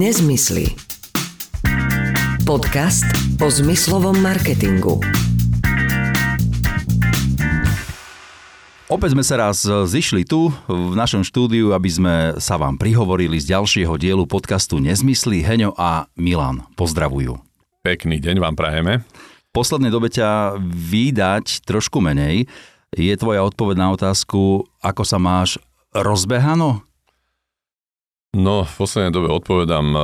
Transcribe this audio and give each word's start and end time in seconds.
Nezmysly. 0.00 0.64
Podcast 2.48 3.04
o 3.36 3.52
zmyslovom 3.52 4.16
marketingu. 4.16 4.96
Opäť 8.88 9.12
sme 9.12 9.20
sa 9.20 9.36
raz 9.44 9.60
zišli 9.68 10.24
tu 10.24 10.48
v 10.72 10.96
našom 10.96 11.20
štúdiu, 11.20 11.76
aby 11.76 11.90
sme 11.92 12.14
sa 12.40 12.56
vám 12.56 12.80
prihovorili 12.80 13.36
z 13.44 13.52
ďalšieho 13.52 14.00
dielu 14.00 14.24
podcastu 14.24 14.80
Nezmysly. 14.80 15.44
Heňo 15.44 15.76
a 15.76 16.08
Milan 16.16 16.64
pozdravujú. 16.80 17.36
Pekný 17.84 18.24
deň 18.24 18.40
vám 18.40 18.56
prajeme. 18.56 19.04
V 19.04 19.50
poslednej 19.52 19.92
dobe 19.92 20.08
ťa 20.08 20.56
vydať 20.64 21.68
trošku 21.68 22.00
menej. 22.00 22.48
Je 22.96 23.12
tvoja 23.20 23.44
odpoveď 23.44 23.76
na 23.76 23.92
otázku, 23.92 24.64
ako 24.80 25.02
sa 25.04 25.20
máš 25.20 25.60
rozbehano? 25.92 26.88
No, 28.30 28.62
v 28.62 28.74
poslednej 28.78 29.10
dobe 29.10 29.26
odpovedám 29.26 29.86
uh, 29.90 30.02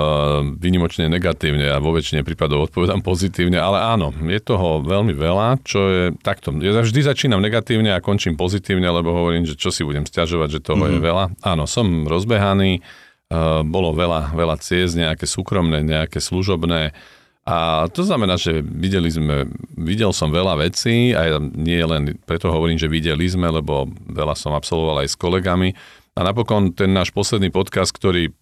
vynimočne 0.58 1.06
negatívne 1.06 1.70
a 1.70 1.78
vo 1.78 1.94
väčšine 1.94 2.26
prípadov 2.26 2.66
odpovedám 2.66 2.98
pozitívne, 2.98 3.54
ale 3.54 3.78
áno, 3.78 4.10
je 4.10 4.42
toho 4.42 4.82
veľmi 4.82 5.14
veľa, 5.14 5.62
čo 5.62 5.80
je 5.86 6.04
takto. 6.26 6.50
Ja 6.58 6.74
vždy 6.82 7.06
začínam 7.06 7.38
negatívne 7.38 7.94
a 7.94 8.02
končím 8.02 8.34
pozitívne, 8.34 8.90
lebo 8.90 9.14
hovorím, 9.14 9.46
že 9.46 9.54
čo 9.54 9.70
si 9.70 9.86
budem 9.86 10.02
stiažovať, 10.02 10.58
že 10.58 10.64
toho 10.66 10.74
mm-hmm. 10.74 10.98
je 10.98 11.06
veľa. 11.06 11.24
Áno, 11.46 11.70
som 11.70 11.86
rozbehaný, 12.10 12.82
uh, 12.82 13.62
bolo 13.62 13.94
veľa, 13.94 14.34
veľa 14.34 14.58
ciest, 14.58 14.98
nejaké 14.98 15.22
súkromné, 15.22 15.86
nejaké 15.86 16.18
služobné, 16.18 16.98
a 17.46 17.86
to 17.94 18.02
znamená, 18.02 18.34
že 18.34 18.58
videli 18.58 19.06
sme, 19.06 19.46
videl 19.78 20.10
som 20.10 20.34
veľa 20.34 20.66
vecí 20.66 21.14
a 21.14 21.38
nie 21.38 21.78
len 21.78 22.18
preto 22.26 22.50
hovorím, 22.50 22.74
že 22.74 22.90
videli 22.90 23.22
sme, 23.30 23.46
lebo 23.46 23.86
veľa 24.10 24.34
som 24.34 24.50
absolvoval 24.50 25.06
aj 25.06 25.14
s 25.14 25.16
kolegami, 25.16 25.70
a 26.16 26.20
napokon 26.24 26.72
ten 26.72 26.96
náš 26.96 27.12
posledný 27.12 27.52
podcast, 27.52 27.92
ktorý 27.92 28.32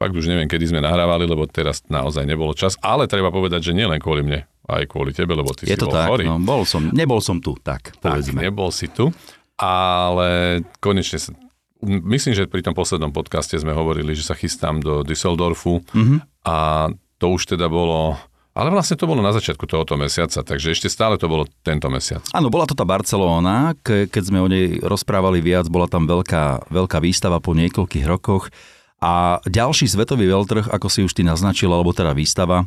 fakt 0.00 0.14
už 0.16 0.30
neviem, 0.30 0.48
kedy 0.48 0.72
sme 0.72 0.80
nahrávali, 0.80 1.28
lebo 1.28 1.44
teraz 1.44 1.84
naozaj 1.90 2.24
nebolo 2.24 2.56
čas, 2.56 2.80
ale 2.80 3.10
treba 3.10 3.28
povedať, 3.28 3.70
že 3.70 3.76
nielen 3.76 4.00
kvôli 4.00 4.24
mne, 4.24 4.48
aj 4.70 4.88
kvôli 4.88 5.12
tebe, 5.12 5.36
lebo 5.36 5.52
ty 5.52 5.68
Je 5.68 5.74
si 5.74 5.80
to 5.80 5.90
bol 5.90 5.94
tak, 5.98 6.08
chorý. 6.08 6.24
No, 6.24 6.40
bol 6.40 6.62
som, 6.64 6.88
nebol 6.94 7.20
som 7.20 7.42
tu, 7.42 7.58
tak 7.60 7.98
povedzme. 8.00 8.40
Tak, 8.40 8.46
nebol 8.48 8.70
si 8.72 8.88
tu, 8.88 9.12
ale 9.60 10.62
konečne 10.80 11.20
sa 11.20 11.30
Myslím, 11.78 12.34
že 12.34 12.50
pri 12.50 12.66
tom 12.66 12.74
poslednom 12.74 13.14
podcaste 13.14 13.54
sme 13.54 13.70
hovorili, 13.70 14.10
že 14.10 14.26
sa 14.26 14.34
chystám 14.34 14.82
do 14.82 15.06
Düsseldorfu 15.06 15.78
mm-hmm. 15.78 16.18
a 16.42 16.90
to 17.22 17.26
už 17.30 17.54
teda 17.54 17.70
bolo 17.70 18.18
ale 18.58 18.74
vlastne 18.74 18.98
to 18.98 19.06
bolo 19.06 19.22
na 19.22 19.30
začiatku 19.30 19.70
tohoto 19.70 19.94
mesiaca, 19.94 20.42
takže 20.42 20.74
ešte 20.74 20.90
stále 20.90 21.14
to 21.14 21.30
bolo 21.30 21.46
tento 21.62 21.86
mesiac. 21.86 22.26
Áno, 22.34 22.50
bola 22.50 22.66
to 22.66 22.74
tá 22.74 22.82
Barcelona, 22.82 23.78
ke, 23.78 24.10
keď 24.10 24.22
sme 24.26 24.42
o 24.42 24.50
nej 24.50 24.82
rozprávali 24.82 25.38
viac, 25.38 25.70
bola 25.70 25.86
tam 25.86 26.10
veľká, 26.10 26.66
veľká 26.66 26.98
výstava 26.98 27.38
po 27.38 27.54
niekoľkých 27.54 28.02
rokoch. 28.10 28.50
A 28.98 29.38
ďalší 29.46 29.86
svetový 29.86 30.26
veľtrh, 30.26 30.74
ako 30.74 30.90
si 30.90 31.06
už 31.06 31.14
ty 31.14 31.22
naznačil, 31.22 31.70
alebo 31.70 31.94
teda 31.94 32.10
výstava, 32.18 32.66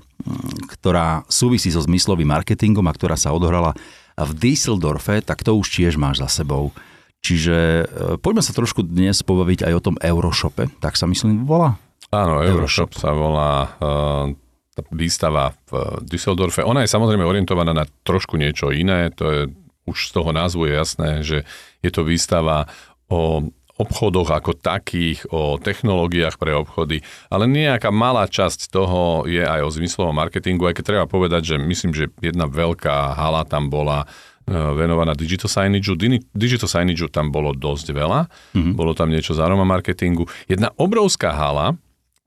ktorá 0.80 1.28
súvisí 1.28 1.68
so 1.68 1.84
zmyslovým 1.84 2.32
marketingom 2.32 2.88
a 2.88 2.96
ktorá 2.96 3.20
sa 3.20 3.36
odohrala 3.36 3.76
v 4.16 4.32
Düsseldorfe, 4.32 5.20
tak 5.20 5.44
to 5.44 5.60
už 5.60 5.68
tiež 5.68 6.00
máš 6.00 6.24
za 6.24 6.32
sebou. 6.32 6.72
Čiže 7.20 7.58
e, 7.60 7.84
poďme 8.18 8.42
sa 8.42 8.56
trošku 8.56 8.82
dnes 8.88 9.20
pobaviť 9.28 9.68
aj 9.68 9.74
o 9.76 9.84
tom 9.84 9.96
Euroshope, 10.00 10.72
tak 10.80 10.96
sa 10.96 11.04
myslím 11.12 11.44
volá? 11.44 11.76
Áno, 12.16 12.40
Euroshop, 12.40 12.92
Euroshop 12.92 12.92
sa 12.96 13.12
volá. 13.12 13.52
Uh, 13.84 14.36
tá 14.82 14.90
výstava 14.90 15.54
v 15.70 16.02
Düsseldorfe. 16.06 16.66
Ona 16.66 16.84
je 16.84 16.94
samozrejme 16.94 17.24
orientovaná 17.24 17.72
na 17.72 17.86
trošku 17.86 18.36
niečo 18.36 18.74
iné, 18.74 19.14
to 19.14 19.26
je 19.30 19.42
už 19.90 20.10
z 20.10 20.12
toho 20.14 20.30
názvu 20.30 20.70
je 20.70 20.74
jasné, 20.78 21.10
že 21.26 21.38
je 21.82 21.90
to 21.90 22.06
výstava 22.06 22.70
o 23.10 23.50
obchodoch 23.82 24.30
ako 24.30 24.54
takých, 24.54 25.26
o 25.34 25.58
technológiách 25.58 26.38
pre 26.38 26.54
obchody, 26.54 27.02
ale 27.34 27.50
nejaká 27.50 27.90
malá 27.90 28.30
časť 28.30 28.70
toho 28.70 29.26
je 29.26 29.42
aj 29.42 29.66
o 29.66 29.74
zmyslovom 29.74 30.14
marketingu, 30.14 30.70
aj 30.70 30.78
keď 30.78 30.84
treba 30.86 31.06
povedať, 31.10 31.42
že 31.42 31.56
myslím, 31.58 31.92
že 31.98 32.14
jedna 32.22 32.46
veľká 32.46 33.18
hala 33.18 33.42
tam 33.42 33.74
bola 33.74 34.06
e, 34.06 34.54
venovaná 34.54 35.18
digital 35.18 35.50
signage. 35.50 35.98
Digital 36.38 36.70
signage 36.70 37.10
tam 37.10 37.34
bolo 37.34 37.58
dosť 37.58 37.90
veľa, 37.90 38.30
mm-hmm. 38.54 38.74
bolo 38.78 38.94
tam 38.94 39.10
niečo 39.10 39.34
z 39.34 39.42
aroma 39.42 39.66
marketingu. 39.66 40.30
Jedna 40.46 40.70
obrovská 40.78 41.34
hala 41.34 41.74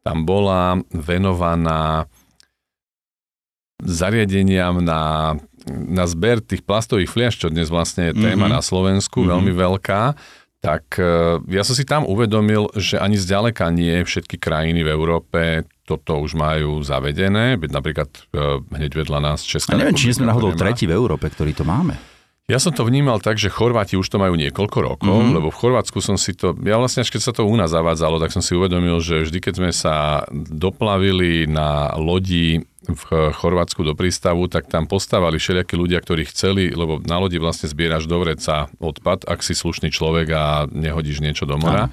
tam 0.03 0.27
bola 0.27 0.83
venovaná 0.91 2.11
zariadeniam 3.85 4.81
na, 4.81 5.37
na 5.69 6.05
zber 6.09 6.41
tých 6.41 6.65
plastových 6.65 7.13
fliaž, 7.13 7.37
čo 7.37 7.53
dnes 7.53 7.69
vlastne 7.69 8.11
je 8.11 8.19
téma 8.19 8.49
mm-hmm. 8.49 8.57
na 8.57 8.61
Slovensku, 8.65 9.23
mm-hmm. 9.23 9.33
veľmi 9.37 9.53
veľká, 9.53 10.03
tak 10.65 10.97
e, 10.97 11.45
ja 11.53 11.63
som 11.63 11.77
si 11.77 11.85
tam 11.85 12.09
uvedomil, 12.09 12.73
že 12.81 12.97
ani 12.97 13.21
zďaleka 13.21 13.69
nie 13.69 14.01
všetky 14.01 14.41
krajiny 14.41 14.81
v 14.81 14.93
Európe 14.93 15.41
toto 15.85 16.17
už 16.17 16.33
majú 16.33 16.81
zavedené, 16.81 17.61
napríklad 17.61 18.09
e, 18.09 18.65
hneď 18.73 19.05
vedľa 19.05 19.21
nás 19.21 19.45
Česká 19.45 19.77
A 19.77 19.81
neviem, 19.81 19.93
či 19.93 20.17
sme 20.17 20.25
náhodou 20.25 20.57
tretí 20.57 20.89
v 20.89 20.97
Európe, 20.97 21.29
ktorý 21.29 21.53
to 21.53 21.69
máme. 21.69 22.14
Ja 22.45 22.61
som 22.61 22.77
to 22.77 22.85
vnímal 22.85 23.25
tak, 23.25 23.41
že 23.41 23.49
Chorváti 23.49 23.97
už 23.97 24.05
to 24.05 24.21
majú 24.21 24.37
niekoľko 24.37 24.79
rokov, 24.85 25.17
mm-hmm. 25.17 25.37
lebo 25.41 25.49
v 25.49 25.61
Chorvátsku 25.65 26.05
som 26.05 26.21
si 26.21 26.37
to, 26.37 26.53
ja 26.61 26.77
vlastne 26.77 27.01
až 27.01 27.09
keď 27.09 27.23
sa 27.25 27.33
to 27.33 27.49
u 27.49 27.57
nás 27.57 27.73
zavádzalo, 27.73 28.21
tak 28.21 28.37
som 28.37 28.45
si 28.45 28.53
uvedomil, 28.53 29.01
že 29.01 29.25
vždy, 29.25 29.39
keď 29.41 29.55
sme 29.57 29.71
sa 29.73 30.29
doplavili 30.53 31.49
na 31.49 31.97
lodi 31.97 32.61
v 32.85 33.05
Chorvátsku 33.33 33.81
do 33.81 33.97
prístavu, 33.97 34.45
tak 34.53 34.69
tam 34.69 34.85
postávali 34.85 35.41
všelijakí 35.41 35.73
ľudia, 35.73 36.05
ktorí 36.05 36.29
chceli, 36.29 36.69
lebo 36.69 37.01
na 37.01 37.17
lodi 37.17 37.41
vlastne 37.41 37.65
zbieraš 37.65 38.05
do 38.05 38.21
vreca 38.21 38.69
odpad, 38.77 39.25
ak 39.25 39.41
si 39.41 39.57
slušný 39.57 39.89
človek 39.89 40.29
a 40.37 40.45
nehodíš 40.69 41.25
niečo 41.25 41.49
do 41.49 41.57
mora. 41.57 41.89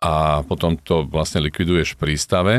A 0.00 0.40
potom 0.48 0.80
to 0.80 1.04
vlastne 1.04 1.44
likviduješ 1.44 1.94
v 1.94 2.00
prístave 2.00 2.54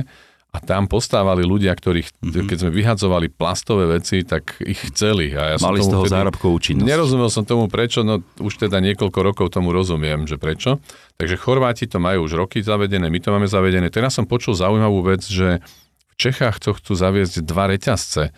a 0.54 0.62
tam 0.62 0.86
postávali 0.86 1.42
ľudia, 1.42 1.74
ktorí, 1.74 2.06
mm-hmm. 2.06 2.46
keď 2.46 2.58
sme 2.62 2.72
vyhadzovali 2.78 3.34
plastové 3.34 3.90
veci, 3.90 4.22
tak 4.22 4.62
ich 4.62 4.78
chceli. 4.94 5.34
A 5.34 5.54
ja 5.54 5.58
Mali 5.58 5.82
som 5.82 5.90
z 5.90 5.94
toho 5.98 6.06
zárobkovú 6.06 6.62
činnosť. 6.62 6.86
Nerozumel 6.86 7.34
som 7.34 7.42
tomu 7.42 7.66
prečo, 7.66 8.06
no 8.06 8.22
už 8.38 8.62
teda 8.62 8.78
niekoľko 8.78 9.20
rokov 9.26 9.50
tomu 9.50 9.74
rozumiem, 9.74 10.30
že 10.30 10.38
prečo. 10.38 10.78
Takže 11.18 11.42
Chorváti 11.42 11.90
to 11.90 11.98
majú 11.98 12.30
už 12.30 12.38
roky 12.38 12.62
zavedené, 12.62 13.10
my 13.10 13.18
to 13.18 13.34
máme 13.34 13.50
zavedené. 13.50 13.90
Teraz 13.90 14.14
som 14.14 14.30
počul 14.30 14.54
zaujímavú 14.54 15.02
vec, 15.02 15.26
že 15.26 15.66
v 16.14 16.16
Čechách 16.22 16.62
to 16.62 16.78
chcú 16.78 16.94
zaviesť 16.94 17.42
dva 17.42 17.74
reťazce. 17.74 18.30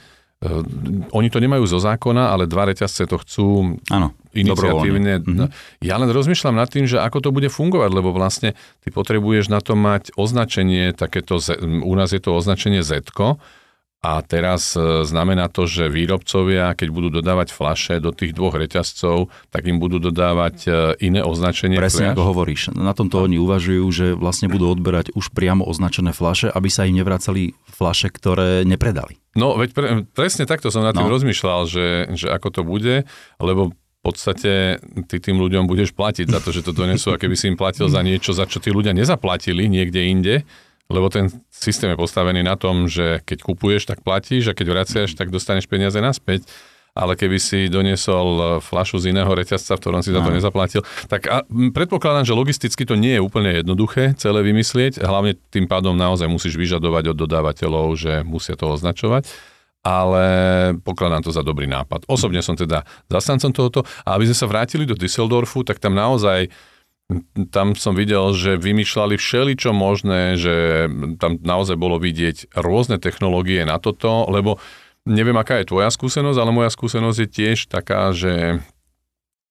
Uh, 0.43 0.61
oni 1.15 1.31
to 1.31 1.39
nemajú 1.39 1.63
zo 1.63 1.79
zákona, 1.79 2.35
ale 2.35 2.43
dva 2.43 2.67
reťazce 2.67 3.07
to 3.07 3.15
chcú 3.23 3.79
ano, 3.87 4.11
iniciatívne. 4.35 5.23
Mm-hmm. 5.23 5.47
Ja 5.79 5.95
len 5.95 6.11
rozmýšľam 6.11 6.59
nad 6.59 6.67
tým, 6.67 6.85
že 6.85 6.99
ako 6.99 7.23
to 7.23 7.29
bude 7.31 7.47
fungovať, 7.47 7.89
lebo 7.95 8.11
vlastne 8.11 8.51
ty 8.83 8.91
potrebuješ 8.91 9.47
na 9.47 9.63
to 9.63 9.79
mať 9.79 10.11
označenie, 10.19 10.91
takéto, 10.91 11.39
u 11.63 11.93
nás 11.95 12.11
je 12.11 12.19
to 12.19 12.35
označenie 12.35 12.83
Z, 12.83 13.07
a 14.05 14.21
teraz 14.21 14.77
e, 14.77 15.01
znamená 15.01 15.49
to, 15.49 15.65
že 15.65 15.89
výrobcovia, 15.89 16.77
keď 16.77 16.87
budú 16.93 17.09
dodávať 17.21 17.49
flaše 17.49 17.97
do 17.97 18.13
tých 18.13 18.37
dvoch 18.37 18.53
reťazcov, 18.53 19.33
tak 19.49 19.65
im 19.65 19.81
budú 19.81 19.97
dodávať 19.97 20.55
e, 20.65 20.69
iné 21.01 21.25
označenie. 21.25 21.81
Presne 21.81 22.11
fľaš. 22.11 22.15
ako 22.17 22.23
hovoríš. 22.29 22.61
Na 22.77 22.93
tomto 22.93 23.25
oni 23.25 23.41
uvažujú, 23.41 23.85
že 23.89 24.07
vlastne 24.13 24.45
budú 24.45 24.69
odberať 24.69 25.09
už 25.17 25.33
priamo 25.33 25.65
označené 25.65 26.13
flaše, 26.13 26.53
aby 26.53 26.69
sa 26.69 26.85
im 26.85 27.01
nevracali 27.01 27.57
flaše, 27.65 28.13
ktoré 28.13 28.61
nepredali. 28.61 29.17
No, 29.33 29.57
veď 29.57 29.69
pre, 29.73 29.87
presne 30.13 30.45
takto 30.45 30.69
som 30.69 30.85
nad 30.85 30.93
tým 30.93 31.09
no. 31.09 31.13
rozmýšľal, 31.15 31.65
že, 31.65 31.87
že 32.13 32.29
ako 32.29 32.47
to 32.53 32.61
bude, 32.61 33.09
lebo 33.41 33.73
v 33.73 33.99
podstate 34.05 34.77
ty 35.09 35.17
tým 35.17 35.41
ľuďom 35.41 35.65
budeš 35.65 35.97
platiť 35.97 36.29
za 36.29 36.37
to, 36.37 36.53
že 36.53 36.61
to 36.61 36.77
donesú 36.77 37.09
a 37.09 37.17
keby 37.17 37.33
si 37.33 37.49
im 37.49 37.57
platil 37.57 37.89
za 37.89 38.05
niečo, 38.05 38.37
za 38.37 38.45
čo 38.45 38.61
tí 38.61 38.69
ľudia 38.69 38.93
nezaplatili 38.93 39.65
niekde 39.65 40.01
inde, 40.05 40.35
lebo 40.89 41.09
ten 41.09 41.33
systém 41.49 41.89
je 41.93 41.97
postavený 41.97 42.45
na 42.45 42.53
tom, 42.53 42.85
že 42.85 43.21
keď 43.25 43.41
kupuješ, 43.41 43.89
tak 43.89 44.05
platíš 44.05 44.53
a 44.53 44.57
keď 44.57 44.67
vraciaš, 44.69 45.17
tak 45.17 45.33
dostaneš 45.33 45.65
peniaze 45.65 45.97
naspäť. 45.97 46.45
Ale 46.95 47.19
keby 47.19 47.43
si 47.43 47.67
doniesol 47.67 48.27
e, 48.39 48.43
flašu 48.63 49.03
z 49.03 49.11
iného 49.11 49.27
reťazca, 49.27 49.75
v 49.75 49.81
ktorom 49.83 49.99
si 49.99 50.15
za 50.15 50.23
to 50.23 50.31
nezaplatil, 50.31 50.79
tak 51.11 51.27
a 51.27 51.43
predpokladám, 51.75 52.23
že 52.23 52.31
logisticky 52.31 52.87
to 52.87 52.95
nie 52.95 53.19
je 53.19 53.21
úplne 53.21 53.51
jednoduché 53.51 54.15
celé 54.15 54.39
vymyslieť. 54.47 55.03
Hlavne 55.03 55.35
tým 55.51 55.67
pádom 55.67 55.91
naozaj 55.91 56.31
musíš 56.31 56.55
vyžadovať 56.55 57.11
od 57.11 57.17
dodávateľov, 57.19 57.99
že 57.99 58.23
musia 58.23 58.55
to 58.55 58.71
označovať 58.71 59.27
ale 59.85 60.25
pokladám 60.81 61.21
to 61.21 61.29
za 61.29 61.45
dobrý 61.45 61.69
nápad. 61.69 62.09
Osobne 62.09 62.41
som 62.41 62.57
teda 62.57 62.81
zastancom 63.05 63.53
tohoto 63.53 63.85
a 64.01 64.17
aby 64.17 64.25
sme 64.25 64.33
sa 64.33 64.49
vrátili 64.49 64.89
do 64.89 64.97
Düsseldorfu, 64.97 65.61
tak 65.61 65.77
tam 65.77 65.93
naozaj 65.93 66.49
tam 67.53 67.77
som 67.77 67.93
videl, 67.93 68.33
že 68.33 68.57
vymýšľali 68.57 69.15
všeličo 69.21 69.69
možné, 69.77 70.41
že 70.41 70.89
tam 71.21 71.37
naozaj 71.37 71.77
bolo 71.77 72.01
vidieť 72.01 72.57
rôzne 72.57 72.97
technológie 72.97 73.61
na 73.61 73.77
toto, 73.77 74.25
lebo 74.25 74.57
neviem, 75.05 75.37
aká 75.37 75.61
je 75.61 75.69
tvoja 75.69 75.93
skúsenosť, 75.93 76.37
ale 76.41 76.51
moja 76.51 76.73
skúsenosť 76.73 77.17
je 77.21 77.27
tiež 77.29 77.57
taká, 77.69 78.09
že 78.09 78.57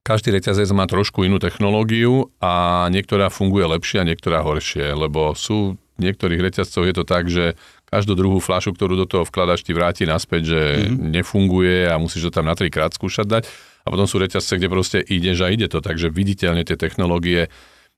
každý 0.03 0.35
reťazec 0.35 0.67
má 0.75 0.85
trošku 0.91 1.23
inú 1.23 1.39
technológiu 1.39 2.29
a 2.43 2.87
niektorá 2.91 3.31
funguje 3.31 3.71
lepšie 3.71 4.03
a 4.03 4.09
niektorá 4.09 4.43
horšie, 4.43 4.91
lebo 4.93 5.33
sú 5.39 5.79
v 5.95 5.99
niektorých 6.11 6.43
reťazcoch 6.51 6.91
je 6.91 6.95
to 6.99 7.05
tak, 7.07 7.31
že 7.31 7.55
každú 7.87 8.19
druhú 8.19 8.43
fľašu, 8.43 8.75
ktorú 8.75 8.99
do 8.99 9.07
toho 9.07 9.23
vkladaš, 9.23 9.63
ti 9.63 9.71
vráti 9.71 10.03
naspäť, 10.03 10.43
že 10.43 10.61
mm-hmm. 10.91 11.07
nefunguje 11.15 11.87
a 11.87 11.95
musíš 12.03 12.29
to 12.29 12.43
tam 12.43 12.51
na 12.51 12.59
trikrát 12.59 12.91
skúšať 12.91 13.27
dať 13.31 13.45
a 13.85 13.93
potom 13.93 14.09
sú 14.09 14.17
reťazce, 14.17 14.57
kde 14.57 14.73
proste 14.73 14.99
ideš 15.05 15.45
a 15.45 15.53
ide 15.53 15.69
to, 15.69 15.85
takže 15.85 16.09
viditeľne 16.09 16.65
tie 16.65 16.81
technológie 16.81 17.53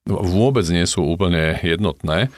vôbec 0.06 0.67
nie 0.71 0.87
sú 0.87 1.06
úplne 1.06 1.59
jednotné. 1.62 2.31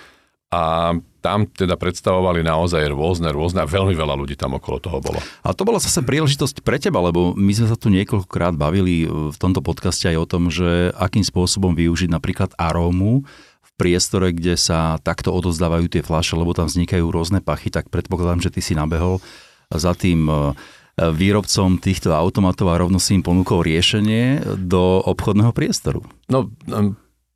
A 0.48 0.96
tam 1.20 1.44
teda 1.44 1.76
predstavovali 1.76 2.40
naozaj 2.40 2.88
rôzne, 2.88 3.28
rôzne 3.36 3.60
a 3.60 3.68
veľmi 3.68 3.92
veľa 3.92 4.16
ľudí 4.16 4.32
tam 4.32 4.56
okolo 4.56 4.80
toho 4.80 4.98
bolo. 5.04 5.20
A 5.44 5.52
to 5.52 5.68
bola 5.68 5.76
zase 5.76 6.00
príležitosť 6.00 6.64
pre 6.64 6.80
teba, 6.80 7.04
lebo 7.04 7.36
my 7.36 7.52
sme 7.52 7.68
sa 7.68 7.76
tu 7.76 7.92
niekoľkokrát 7.92 8.56
bavili 8.56 9.04
v 9.04 9.36
tomto 9.36 9.60
podcaste 9.60 10.08
aj 10.08 10.16
o 10.16 10.24
tom, 10.24 10.48
že 10.48 10.88
akým 10.96 11.20
spôsobom 11.20 11.76
využiť 11.76 12.08
napríklad 12.08 12.56
arómu 12.56 13.28
v 13.60 13.70
priestore, 13.76 14.32
kde 14.32 14.56
sa 14.56 14.96
takto 15.04 15.28
odozdávajú 15.36 15.92
tie 15.92 16.00
fľaše, 16.00 16.32
lebo 16.32 16.56
tam 16.56 16.64
vznikajú 16.64 17.04
rôzne 17.12 17.44
pachy, 17.44 17.68
tak 17.68 17.92
predpokladám, 17.92 18.40
že 18.40 18.48
ty 18.48 18.64
si 18.64 18.72
nabehol 18.72 19.20
za 19.68 19.92
tým 19.92 20.32
e, 20.32 20.56
výrobcom 20.98 21.78
týchto 21.78 22.10
automatov 22.10 22.74
a 22.74 22.80
rovno 22.80 22.98
si 22.98 23.14
im 23.14 23.22
ponúkol 23.22 23.62
riešenie 23.62 24.58
do 24.58 24.98
obchodného 25.06 25.54
priestoru. 25.54 26.02
No, 26.26 26.50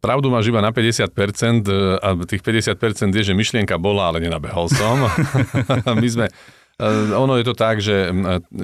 Pravdu 0.03 0.35
máš 0.35 0.51
iba 0.51 0.59
na 0.59 0.75
50% 0.75 1.15
e, 1.63 1.71
a 2.03 2.19
tých 2.27 2.43
50% 2.43 3.15
je, 3.15 3.23
že 3.23 3.39
myšlienka 3.39 3.79
bola, 3.79 4.11
ale 4.11 4.19
nenabehol 4.19 4.67
som. 4.67 4.99
My 6.03 6.09
sme, 6.11 6.27
ono 7.15 7.37
je 7.37 7.45
to 7.45 7.55
tak, 7.55 7.85
že 7.85 8.11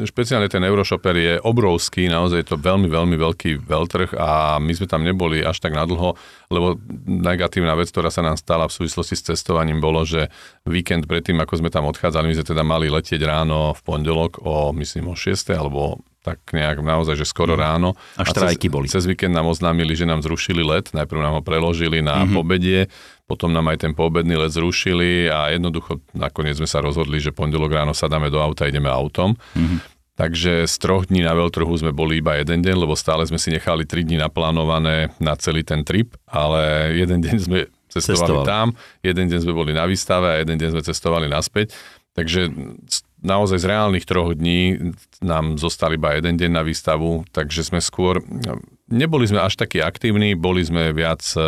špeciálne 0.08 0.48
ten 0.48 0.64
Euroshopper 0.64 1.14
je 1.14 1.34
obrovský, 1.44 2.08
naozaj 2.08 2.38
je 2.40 2.48
to 2.50 2.56
veľmi, 2.56 2.88
veľmi 2.88 3.16
veľký 3.20 3.62
veľtrh 3.62 4.16
a 4.16 4.56
my 4.58 4.72
sme 4.74 4.86
tam 4.88 5.04
neboli 5.04 5.44
až 5.44 5.60
tak 5.60 5.76
nadlho, 5.76 6.16
lebo 6.48 6.80
negatívna 7.06 7.76
vec, 7.76 7.92
ktorá 7.92 8.08
sa 8.08 8.24
nám 8.24 8.40
stala 8.40 8.66
v 8.66 8.74
súvislosti 8.74 9.14
s 9.14 9.26
cestovaním, 9.34 9.78
bolo, 9.78 10.02
že 10.02 10.32
víkend 10.64 11.04
predtým, 11.04 11.38
ako 11.38 11.60
sme 11.60 11.70
tam 11.70 11.86
odchádzali, 11.86 12.32
my 12.32 12.36
sme 12.40 12.46
teda 12.48 12.64
mali 12.64 12.88
letieť 12.88 13.20
ráno 13.22 13.76
v 13.76 13.80
pondelok 13.84 14.40
o, 14.42 14.72
myslím, 14.72 15.12
o 15.12 15.14
6. 15.14 15.54
alebo 15.54 16.00
tak 16.28 16.52
nejak 16.52 16.84
naozaj, 16.84 17.16
že 17.16 17.24
skoro 17.24 17.56
mm. 17.56 17.60
ráno. 17.60 17.96
A 18.20 18.26
štrajky 18.26 18.68
a 18.68 18.68
cez, 18.68 18.74
boli. 18.74 18.86
Cez 18.90 19.04
víkend 19.08 19.32
nám 19.32 19.48
oznámili, 19.48 19.96
že 19.96 20.04
nám 20.04 20.20
zrušili 20.20 20.60
let. 20.60 20.92
Najprv 20.92 21.20
nám 21.24 21.40
ho 21.40 21.42
preložili 21.46 22.04
na 22.04 22.20
mm-hmm. 22.20 22.34
pobedie, 22.36 22.80
potom 23.28 23.52
nám 23.52 23.68
aj 23.68 23.84
ten 23.84 23.92
poobedný 23.92 24.40
let 24.40 24.56
zrušili 24.56 25.28
a 25.28 25.52
jednoducho 25.52 26.00
nakoniec 26.16 26.56
sme 26.56 26.64
sa 26.64 26.80
rozhodli, 26.80 27.20
že 27.20 27.36
pondelok 27.36 27.76
ráno 27.76 27.92
sadáme 27.92 28.32
do 28.32 28.40
auta 28.40 28.64
a 28.64 28.72
ideme 28.72 28.88
autom. 28.88 29.36
Mm-hmm. 29.52 30.00
Takže 30.18 30.66
z 30.66 30.74
troch 30.82 31.06
dní 31.06 31.22
na 31.22 31.30
veľtrhu 31.36 31.70
sme 31.78 31.94
boli 31.94 32.18
iba 32.18 32.40
jeden 32.40 32.58
deň, 32.64 32.74
lebo 32.74 32.98
stále 32.98 33.22
sme 33.22 33.38
si 33.38 33.54
nechali 33.54 33.86
tri 33.86 34.02
dní 34.02 34.18
naplánované 34.18 35.14
na 35.22 35.38
celý 35.38 35.62
ten 35.62 35.86
trip, 35.86 36.16
ale 36.26 36.90
jeden 36.98 37.22
deň 37.22 37.36
sme 37.38 37.58
cestovali, 37.86 38.42
cestovali 38.42 38.48
tam, 38.48 38.66
jeden 39.04 39.30
deň 39.30 39.38
sme 39.46 39.54
boli 39.54 39.70
na 39.70 39.86
výstave 39.86 40.26
a 40.26 40.36
jeden 40.42 40.58
deň 40.58 40.74
sme 40.74 40.82
cestovali 40.82 41.30
naspäť. 41.30 41.70
Takže 42.18 42.50
naozaj 43.22 43.62
z 43.62 43.68
reálnych 43.70 44.02
troch 44.10 44.34
dní 44.34 44.90
nám 45.22 45.54
zostal 45.54 45.94
iba 45.94 46.18
jeden 46.18 46.34
deň 46.34 46.50
na 46.50 46.66
výstavu, 46.66 47.22
takže 47.30 47.62
sme 47.62 47.78
skôr, 47.78 48.18
neboli 48.88 49.28
sme 49.28 49.40
až 49.44 49.56
takí 49.56 49.78
aktívni, 49.80 50.32
boli 50.34 50.64
sme 50.64 50.92
viac 50.92 51.22
e, 51.36 51.40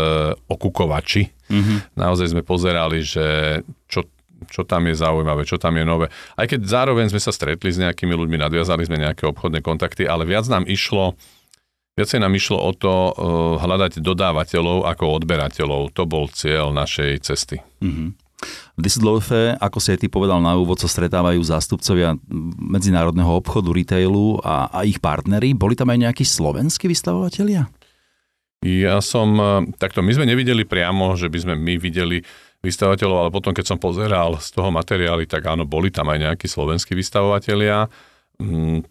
okukovači. 0.48 1.28
Mm-hmm. 1.50 1.78
Naozaj 1.96 2.36
sme 2.36 2.42
pozerali, 2.46 3.02
že 3.02 3.60
čo, 3.90 4.06
čo 4.48 4.62
tam 4.64 4.86
je 4.86 4.94
zaujímavé, 4.94 5.42
čo 5.48 5.56
tam 5.56 5.76
je 5.76 5.84
nové. 5.84 6.06
Aj 6.36 6.46
keď 6.46 6.64
zároveň 6.64 7.10
sme 7.10 7.20
sa 7.20 7.32
stretli 7.32 7.72
s 7.72 7.80
nejakými 7.80 8.12
ľuďmi, 8.12 8.36
nadviazali 8.38 8.86
sme 8.86 9.02
nejaké 9.02 9.26
obchodné 9.26 9.64
kontakty, 9.64 10.06
ale 10.06 10.28
viac 10.28 10.46
nám 10.46 10.68
išlo 10.68 11.18
Viacej 11.98 12.22
nám 12.22 12.32
išlo 12.32 12.56
o 12.56 12.72
to 12.72 12.88
uh, 12.88 13.12
hľadať 13.60 14.00
dodávateľov 14.00 14.88
ako 14.88 15.20
odberateľov. 15.20 15.92
To 15.92 16.08
bol 16.08 16.32
cieľ 16.32 16.72
našej 16.72 17.28
cesty. 17.28 17.60
Mm-hmm. 17.84 18.08
V 18.76 18.80
Düsseldorfe, 18.80 19.54
ako 19.60 19.78
si 19.78 19.92
aj 19.92 20.00
ty 20.00 20.08
povedal 20.08 20.40
na 20.40 20.56
úvod, 20.56 20.80
sa 20.80 20.88
stretávajú 20.88 21.40
zástupcovia 21.44 22.16
medzinárodného 22.56 23.28
obchodu, 23.36 23.68
retailu 23.76 24.40
a, 24.40 24.72
a 24.72 24.88
ich 24.88 24.96
partnery. 24.96 25.52
Boli 25.52 25.76
tam 25.76 25.92
aj 25.92 26.08
nejakí 26.08 26.24
slovenskí 26.24 26.88
vystavovatelia? 26.88 27.68
Ja 28.60 29.00
som, 29.00 29.40
e, 29.40 29.72
takto 29.80 30.04
my 30.04 30.12
sme 30.12 30.28
nevideli 30.28 30.68
priamo, 30.68 31.16
že 31.16 31.32
by 31.32 31.38
sme 31.44 31.54
my 31.56 31.80
videli 31.80 32.20
vystavovateľov, 32.60 33.18
ale 33.24 33.30
potom, 33.32 33.56
keď 33.56 33.72
som 33.72 33.80
pozeral 33.80 34.36
z 34.36 34.52
toho 34.52 34.68
materiály, 34.68 35.24
tak 35.24 35.48
áno, 35.48 35.64
boli 35.64 35.88
tam 35.88 36.12
aj 36.12 36.18
nejakí 36.28 36.44
slovenskí 36.44 36.92
vystavovatelia, 36.92 37.88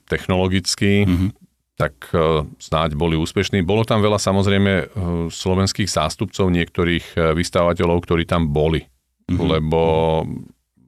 technologickí, 0.10 1.06
mm-hmm. 1.06 1.30
tak 1.78 1.94
e, 2.14 2.46
snáď 2.58 2.98
boli 2.98 3.14
úspešní. 3.18 3.62
Bolo 3.62 3.86
tam 3.86 4.02
veľa 4.02 4.18
samozrejme 4.18 4.74
e, 4.74 4.86
slovenských 5.30 5.90
zástupcov, 5.90 6.50
niektorých 6.50 7.38
vystavovateľov, 7.38 8.06
ktorí 8.06 8.26
tam 8.26 8.50
boli 8.50 8.86
mm-hmm. 9.30 9.50
lebo 9.50 9.80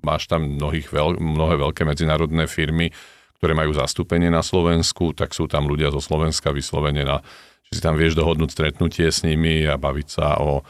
máš 0.01 0.25
tam 0.25 0.57
mnohých 0.57 0.89
veľ, 0.89 1.21
mnohé 1.21 1.61
veľké 1.61 1.85
medzinárodné 1.85 2.49
firmy, 2.49 2.89
ktoré 3.37 3.53
majú 3.57 3.73
zastúpenie 3.73 4.29
na 4.29 4.45
Slovensku, 4.45 5.13
tak 5.17 5.33
sú 5.33 5.45
tam 5.49 5.65
ľudia 5.65 5.93
zo 5.93 6.01
Slovenska 6.01 6.53
vyslovene 6.53 7.05
na, 7.05 7.21
že 7.69 7.77
si 7.77 7.81
tam 7.81 7.97
vieš 7.97 8.17
dohodnúť 8.17 8.53
stretnutie 8.53 9.09
s 9.09 9.25
nimi 9.25 9.65
a 9.65 9.77
baviť 9.77 10.07
sa 10.09 10.37
o 10.41 10.61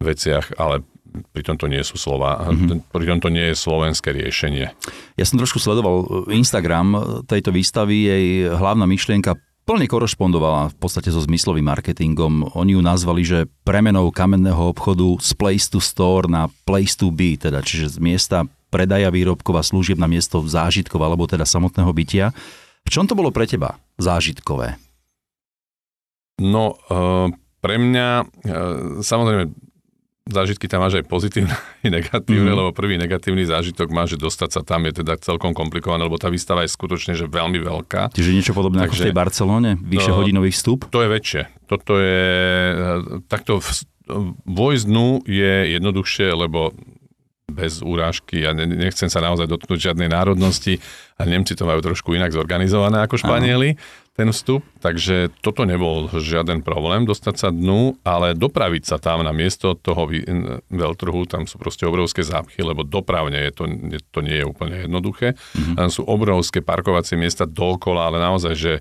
veciach, 0.00 0.56
ale 0.60 0.84
pritom 1.32 1.56
to 1.56 1.66
nie 1.72 1.80
sú 1.80 1.96
slova, 1.96 2.48
mm-hmm. 2.48 2.88
pritom 2.96 3.18
to 3.20 3.32
nie 3.32 3.52
je 3.52 3.56
slovenské 3.56 4.12
riešenie. 4.12 4.68
Ja 5.16 5.24
som 5.24 5.40
trošku 5.40 5.60
sledoval 5.60 6.28
Instagram 6.32 7.24
tejto 7.24 7.52
výstavy, 7.52 7.96
jej 8.08 8.26
hlavná 8.52 8.84
myšlienka 8.84 9.36
plne 9.68 9.84
korešpondovala 9.84 10.72
v 10.72 10.76
podstate 10.80 11.12
so 11.12 11.20
zmyslovým 11.20 11.68
marketingom. 11.68 12.56
Oni 12.56 12.72
ju 12.72 12.80
nazvali, 12.80 13.20
že 13.20 13.44
premenou 13.68 14.08
kamenného 14.08 14.72
obchodu 14.72 15.20
z 15.20 15.36
place 15.36 15.68
to 15.68 15.76
store 15.76 16.24
na 16.24 16.48
place 16.64 16.96
to 16.96 17.12
be, 17.12 17.36
teda 17.36 17.60
čiže 17.60 17.94
z 17.94 17.96
miesta 18.00 18.48
predaja 18.72 19.12
výrobkov 19.12 19.60
a 19.60 19.62
služieb 19.62 20.00
na 20.00 20.08
miesto 20.08 20.40
zážitkov 20.40 21.04
alebo 21.04 21.28
teda 21.28 21.44
samotného 21.44 21.92
bytia. 21.92 22.32
V 22.84 22.96
čom 22.96 23.04
to 23.04 23.12
bolo 23.12 23.28
pre 23.28 23.44
teba 23.44 23.76
zážitkové? 24.00 24.80
No, 26.40 26.80
eh, 26.88 27.28
pre 27.60 27.76
mňa, 27.76 28.08
eh, 28.24 28.24
samozrejme, 29.04 29.52
zážitky 30.28 30.68
tam 30.68 30.84
máš 30.84 31.00
aj 31.00 31.04
pozitívne 31.08 31.56
i 31.86 31.88
negatívne, 31.88 32.52
mm. 32.52 32.58
lebo 32.60 32.70
prvý 32.76 33.00
negatívny 33.00 33.48
zážitok 33.48 33.88
má, 33.88 34.04
že 34.04 34.20
dostať 34.20 34.50
sa 34.52 34.60
tam 34.60 34.84
je 34.84 35.00
teda 35.02 35.16
celkom 35.18 35.56
komplikované, 35.56 36.04
lebo 36.04 36.20
tá 36.20 36.28
výstava 36.28 36.62
je 36.62 36.70
skutočne 36.70 37.16
že 37.16 37.24
veľmi 37.26 37.58
veľká. 37.58 38.12
Čiže 38.12 38.30
niečo 38.36 38.52
podobné 38.52 38.84
Takže, 38.84 38.92
ako 38.92 39.02
v 39.02 39.06
tej 39.08 39.16
Barcelone? 39.16 39.70
Vyššie 39.80 40.12
no, 40.12 40.18
hodinový 40.20 40.50
vstup? 40.52 40.86
To 40.92 41.00
je 41.00 41.08
väčšie. 41.08 41.42
Toto 41.66 41.96
je, 41.96 42.24
takto 43.26 43.64
vojsť 44.44 44.84
dnu 44.88 45.08
je 45.28 45.54
jednoduchšie, 45.76 46.28
lebo 46.32 46.72
bez 47.48 47.80
úrážky, 47.80 48.44
ja 48.44 48.52
nechcem 48.52 49.08
sa 49.08 49.24
naozaj 49.24 49.48
dotknúť 49.48 49.90
žiadnej 49.90 50.12
národnosti, 50.12 50.78
a 51.16 51.24
Nemci 51.24 51.56
to 51.56 51.64
majú 51.64 51.80
trošku 51.80 52.12
inak 52.12 52.30
zorganizované 52.30 53.02
ako 53.02 53.18
Španieli, 53.18 53.74
ten 54.18 54.34
vstup, 54.34 54.66
takže 54.82 55.30
toto 55.46 55.62
nebol 55.62 56.10
žiaden 56.10 56.66
problém 56.66 57.06
dostať 57.06 57.34
sa 57.38 57.48
dnu, 57.54 58.02
ale 58.02 58.34
dopraviť 58.34 58.82
sa 58.82 58.98
tam 58.98 59.22
na 59.22 59.30
miesto 59.30 59.78
toho 59.78 60.10
veľtrhu, 60.74 61.22
tam 61.30 61.46
sú 61.46 61.54
proste 61.62 61.86
obrovské 61.86 62.26
zápchy, 62.26 62.66
lebo 62.66 62.82
dopravne 62.82 63.38
je 63.46 63.52
to, 63.54 63.64
to 64.10 64.18
nie 64.26 64.42
je 64.42 64.44
úplne 64.44 64.90
jednoduché. 64.90 65.38
Mm-hmm. 65.38 65.78
Tam 65.78 65.86
sú 65.86 66.02
obrovské 66.02 66.58
parkovacie 66.66 67.14
miesta 67.14 67.46
dokola, 67.46 68.10
ale 68.10 68.18
naozaj, 68.18 68.54
že 68.58 68.72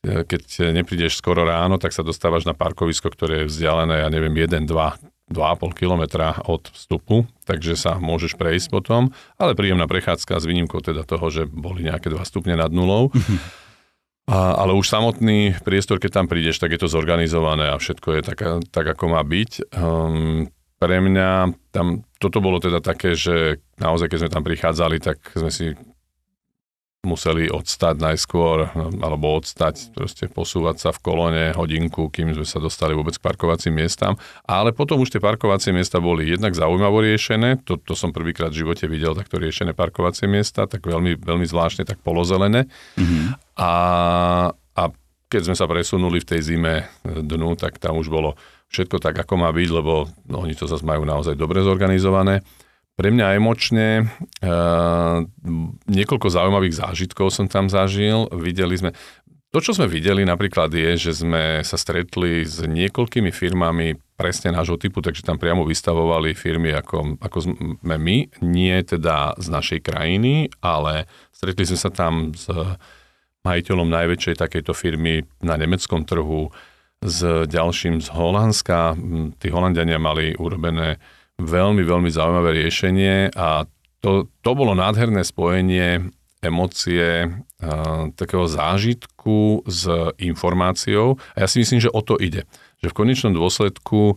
e, 0.00 0.24
keď 0.24 0.72
neprídeš 0.72 1.20
skoro 1.20 1.44
ráno, 1.44 1.76
tak 1.76 1.92
sa 1.92 2.00
dostávaš 2.00 2.48
na 2.48 2.56
parkovisko, 2.56 3.12
ktoré 3.12 3.44
je 3.44 3.52
vzdialené, 3.52 4.00
ja 4.00 4.08
neviem, 4.08 4.32
1, 4.32 4.64
2, 4.64 5.09
2,5 5.30 5.78
kilometra 5.78 6.42
od 6.44 6.66
vstupu, 6.74 7.24
takže 7.46 7.78
sa 7.78 8.02
môžeš 8.02 8.34
prejsť 8.34 8.68
potom, 8.74 9.14
ale 9.38 9.54
príjemná 9.54 9.86
prechádzka 9.86 10.42
s 10.42 10.44
výnimkou 10.44 10.82
teda 10.82 11.06
toho, 11.06 11.30
že 11.30 11.46
boli 11.46 11.86
nejaké 11.86 12.10
2 12.10 12.18
stupne 12.26 12.58
nad 12.58 12.74
nulou. 12.74 13.14
A, 14.30 14.54
ale 14.62 14.78
už 14.78 14.86
samotný 14.86 15.58
priestor, 15.66 15.98
keď 15.98 16.22
tam 16.22 16.26
prídeš, 16.30 16.62
tak 16.62 16.70
je 16.70 16.78
to 16.78 16.86
zorganizované 16.86 17.66
a 17.66 17.82
všetko 17.82 18.08
je 18.14 18.22
tak, 18.22 18.38
tak 18.70 18.86
ako 18.86 19.04
má 19.10 19.26
byť. 19.26 19.74
Um, 19.74 20.46
pre 20.78 21.02
mňa 21.02 21.50
tam, 21.74 22.06
toto 22.22 22.38
bolo 22.38 22.62
teda 22.62 22.78
také, 22.78 23.18
že 23.18 23.58
naozaj, 23.82 24.06
keď 24.06 24.18
sme 24.22 24.30
tam 24.30 24.44
prichádzali, 24.46 24.96
tak 25.02 25.18
sme 25.34 25.50
si 25.50 25.74
museli 27.00 27.48
odstať 27.48 27.96
najskôr, 27.96 28.76
alebo 29.00 29.40
odstať, 29.40 29.88
proste 29.96 30.28
posúvať 30.28 30.76
sa 30.76 30.90
v 30.92 31.00
kolone 31.00 31.44
hodinku, 31.56 32.12
kým 32.12 32.36
sme 32.36 32.44
sa 32.44 32.60
dostali 32.60 32.92
vôbec 32.92 33.16
k 33.16 33.24
parkovacím 33.24 33.80
miestam. 33.80 34.20
Ale 34.44 34.76
potom 34.76 35.00
už 35.00 35.16
tie 35.16 35.22
parkovacie 35.22 35.72
miesta 35.72 35.96
boli 35.96 36.28
jednak 36.28 36.52
zaujímavo 36.52 37.00
riešené, 37.00 37.64
to, 37.64 37.80
to 37.80 37.96
som 37.96 38.12
prvýkrát 38.12 38.52
v 38.52 38.60
živote 38.64 38.84
videl 38.84 39.16
takto 39.16 39.40
riešené 39.40 39.72
parkovacie 39.72 40.28
miesta, 40.28 40.68
tak 40.68 40.84
veľmi, 40.84 41.16
veľmi 41.16 41.46
zvláštne, 41.48 41.88
tak 41.88 42.04
polozelené. 42.04 42.68
Mm-hmm. 43.00 43.24
A, 43.56 43.72
a 44.52 44.82
keď 45.32 45.42
sme 45.48 45.56
sa 45.56 45.64
presunuli 45.64 46.20
v 46.20 46.28
tej 46.36 46.40
zime 46.52 46.84
dnu, 47.00 47.56
tak 47.56 47.80
tam 47.80 47.96
už 47.96 48.12
bolo 48.12 48.36
všetko 48.68 49.00
tak, 49.00 49.16
ako 49.16 49.40
má 49.40 49.48
byť, 49.48 49.68
lebo 49.72 50.04
oni 50.28 50.52
to 50.52 50.68
zase 50.68 50.84
majú 50.84 51.08
naozaj 51.08 51.32
dobre 51.32 51.64
zorganizované. 51.64 52.44
Pre 53.00 53.08
mňa 53.08 53.40
emočne 53.40 54.04
e, 54.44 54.52
niekoľko 55.88 56.28
zaujímavých 56.28 56.84
zážitkov 56.84 57.32
som 57.32 57.48
tam 57.48 57.72
zažil. 57.72 58.28
Videli 58.28 58.76
sme, 58.76 58.92
to, 59.48 59.64
čo 59.64 59.72
sme 59.72 59.88
videli 59.88 60.20
napríklad 60.28 60.68
je, 60.68 61.08
že 61.08 61.24
sme 61.24 61.64
sa 61.64 61.80
stretli 61.80 62.44
s 62.44 62.60
niekoľkými 62.60 63.32
firmami 63.32 63.96
presne 64.20 64.52
nášho 64.52 64.76
typu, 64.76 65.00
takže 65.00 65.24
tam 65.24 65.40
priamo 65.40 65.64
vystavovali 65.64 66.36
firmy 66.36 66.76
ako, 66.76 67.16
ako 67.24 67.38
sme 67.80 67.96
my, 67.96 68.44
nie 68.44 68.76
teda 68.84 69.32
z 69.40 69.48
našej 69.48 69.80
krajiny, 69.80 70.52
ale 70.60 71.08
stretli 71.32 71.64
sme 71.64 71.80
sa 71.80 71.88
tam 71.88 72.36
s 72.36 72.52
majiteľom 73.48 73.88
najväčšej 73.88 74.44
takejto 74.44 74.76
firmy 74.76 75.24
na 75.40 75.56
nemeckom 75.56 76.04
trhu, 76.04 76.52
s 77.00 77.48
ďalším 77.48 78.04
z 78.04 78.12
Holandska. 78.12 78.92
Tí 79.40 79.48
Holandiania 79.48 79.96
mali 79.96 80.36
urobené 80.36 81.00
veľmi, 81.44 81.82
veľmi 81.84 82.10
zaujímavé 82.12 82.64
riešenie 82.64 83.34
a 83.36 83.64
to, 84.00 84.32
to 84.40 84.50
bolo 84.56 84.72
nádherné 84.72 85.20
spojenie 85.24 86.08
emócie, 86.40 87.28
takého 88.16 88.48
zážitku 88.48 89.60
s 89.68 89.84
informáciou. 90.16 91.20
A 91.36 91.44
ja 91.44 91.48
si 91.48 91.60
myslím, 91.60 91.84
že 91.84 91.92
o 91.92 92.00
to 92.00 92.16
ide. 92.16 92.48
Že 92.80 92.96
v 92.96 92.96
konečnom 92.96 93.36
dôsledku 93.36 94.16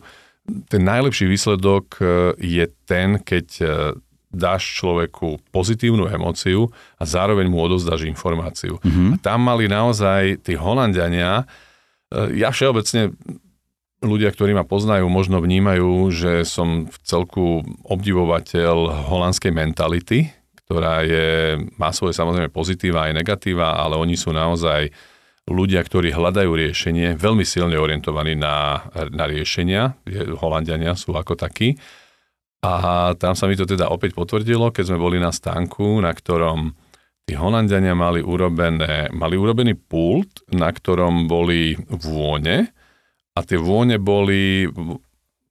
ten 0.72 0.82
najlepší 0.84 1.28
výsledok 1.28 2.00
e, 2.00 2.04
je 2.40 2.64
ten, 2.84 3.20
keď 3.20 3.46
e, 3.60 3.66
dáš 4.28 4.80
človeku 4.80 5.40
pozitívnu 5.52 6.08
emóciu 6.08 6.68
a 7.00 7.04
zároveň 7.04 7.48
mu 7.48 7.60
odozdáš 7.64 8.04
informáciu. 8.04 8.76
Mm-hmm. 8.80 9.08
A 9.08 9.16
tam 9.20 9.40
mali 9.44 9.68
naozaj 9.68 10.44
tí 10.44 10.56
Holandiania, 10.56 11.48
ja 12.14 12.48
všeobecne 12.54 13.10
ľudia, 14.04 14.30
ktorí 14.30 14.52
ma 14.52 14.68
poznajú, 14.68 15.08
možno 15.08 15.40
vnímajú, 15.40 16.12
že 16.12 16.44
som 16.44 16.86
v 16.86 16.96
celku 17.02 17.64
obdivovateľ 17.88 19.08
holandskej 19.08 19.50
mentality, 19.50 20.30
ktorá 20.64 21.04
je, 21.04 21.60
má 21.76 21.92
svoje 21.92 22.16
samozrejme 22.16 22.52
pozitíva 22.52 23.08
aj 23.08 23.16
negatíva, 23.16 23.80
ale 23.80 23.96
oni 23.96 24.16
sú 24.16 24.32
naozaj 24.32 24.92
ľudia, 25.44 25.84
ktorí 25.84 26.08
hľadajú 26.12 26.48
riešenie, 26.56 27.20
veľmi 27.20 27.44
silne 27.44 27.76
orientovaní 27.76 28.32
na, 28.32 28.80
na 29.12 29.28
riešenia. 29.28 29.92
Holandiania 30.40 30.96
sú 30.96 31.12
ako 31.12 31.36
takí. 31.36 31.76
A 32.64 33.12
tam 33.20 33.36
sa 33.36 33.44
mi 33.44 33.60
to 33.60 33.68
teda 33.68 33.92
opäť 33.92 34.16
potvrdilo, 34.16 34.72
keď 34.72 34.88
sme 34.88 34.98
boli 35.04 35.20
na 35.20 35.28
stánku, 35.28 36.00
na 36.00 36.16
ktorom 36.16 36.72
tí 37.28 37.36
Holandiania 37.36 37.92
mali, 37.92 38.24
urobené, 38.24 39.12
mali 39.12 39.36
urobený 39.36 39.76
pult, 39.76 40.48
na 40.48 40.72
ktorom 40.72 41.28
boli 41.28 41.76
vône 41.92 42.72
a 43.34 43.40
tie 43.42 43.58
vône 43.58 43.98
boli 43.98 44.70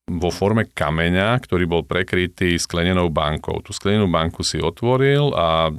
vo 0.04 0.30
forme 0.32 0.68
kameňa, 0.68 1.40
ktorý 1.40 1.64
bol 1.68 1.84
prekrytý 1.84 2.60
sklenenou 2.60 3.08
bankou. 3.08 3.64
Tú 3.64 3.72
sklenenú 3.72 4.12
banku 4.12 4.44
si 4.44 4.60
otvoril 4.60 5.32
a 5.36 5.72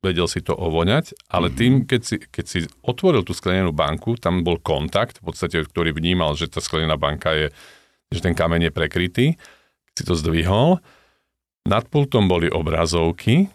vedel 0.00 0.26
si 0.26 0.40
to 0.40 0.56
ovoňať, 0.56 1.14
ale 1.28 1.52
mm-hmm. 1.52 1.60
tým, 1.60 1.72
keď 1.86 2.00
si, 2.02 2.16
keď 2.18 2.44
si 2.46 2.58
otvoril 2.82 3.22
tú 3.22 3.36
sklenenú 3.36 3.70
banku, 3.70 4.16
tam 4.16 4.42
bol 4.42 4.58
kontakt, 4.58 5.20
v 5.20 5.30
podstate, 5.30 5.60
ktorý 5.60 5.92
vnímal, 5.92 6.34
že 6.34 6.48
tá 6.50 6.58
sklenená 6.58 6.96
banka 6.96 7.36
je, 7.36 7.46
že 8.10 8.20
ten 8.24 8.34
kameň 8.34 8.70
je 8.70 8.72
prekrytý, 8.72 9.26
si 9.94 10.02
to 10.02 10.16
zdvihol. 10.16 10.80
Nad 11.68 11.86
pultom 11.92 12.26
boli 12.26 12.48
obrazovky, 12.48 13.52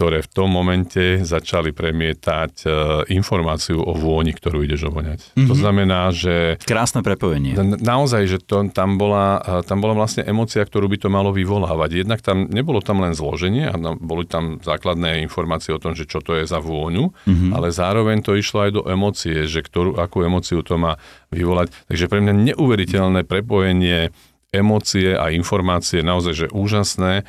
ktoré 0.00 0.24
v 0.24 0.32
tom 0.32 0.48
momente 0.48 1.20
začali 1.20 1.76
premietať 1.76 2.64
e, 2.64 2.68
informáciu 3.12 3.84
o 3.84 3.92
vôni, 3.92 4.32
ktorú 4.32 4.64
ideš 4.64 4.88
ovoňať. 4.88 5.36
Mm-hmm. 5.36 5.44
To 5.44 5.52
znamená, 5.52 6.08
že... 6.08 6.56
Krásne 6.64 7.04
prepojenie. 7.04 7.52
Naozaj, 7.84 8.22
že 8.24 8.38
to, 8.40 8.64
tam, 8.72 8.96
bola, 8.96 9.44
e, 9.44 9.68
tam 9.68 9.84
bola 9.84 9.92
vlastne 9.92 10.24
emocia, 10.24 10.64
ktorú 10.64 10.88
by 10.88 11.04
to 11.04 11.12
malo 11.12 11.36
vyvolávať. 11.36 12.00
Jednak 12.00 12.24
tam 12.24 12.48
nebolo 12.48 12.80
tam 12.80 13.04
len 13.04 13.12
zloženie, 13.12 13.68
a 13.68 13.76
boli 14.00 14.24
tam 14.24 14.56
základné 14.64 15.20
informácie 15.20 15.76
o 15.76 15.82
tom, 15.82 15.92
že 15.92 16.08
čo 16.08 16.24
to 16.24 16.32
je 16.32 16.48
za 16.48 16.64
vôňu, 16.64 17.12
mm-hmm. 17.12 17.52
ale 17.52 17.68
zároveň 17.68 18.24
to 18.24 18.40
išlo 18.40 18.64
aj 18.64 18.70
do 18.72 18.82
emócie, 18.88 19.44
že 19.44 19.60
ktorú, 19.60 20.00
akú 20.00 20.24
emóciu 20.24 20.64
to 20.64 20.80
má 20.80 20.96
vyvolať. 21.28 21.76
Takže 21.92 22.08
pre 22.08 22.24
mňa 22.24 22.56
neuveriteľné 22.56 23.28
prepojenie 23.28 24.16
emócie 24.48 25.12
a 25.12 25.28
informácie, 25.28 26.00
naozaj, 26.00 26.32
že 26.32 26.46
úžasné. 26.48 27.28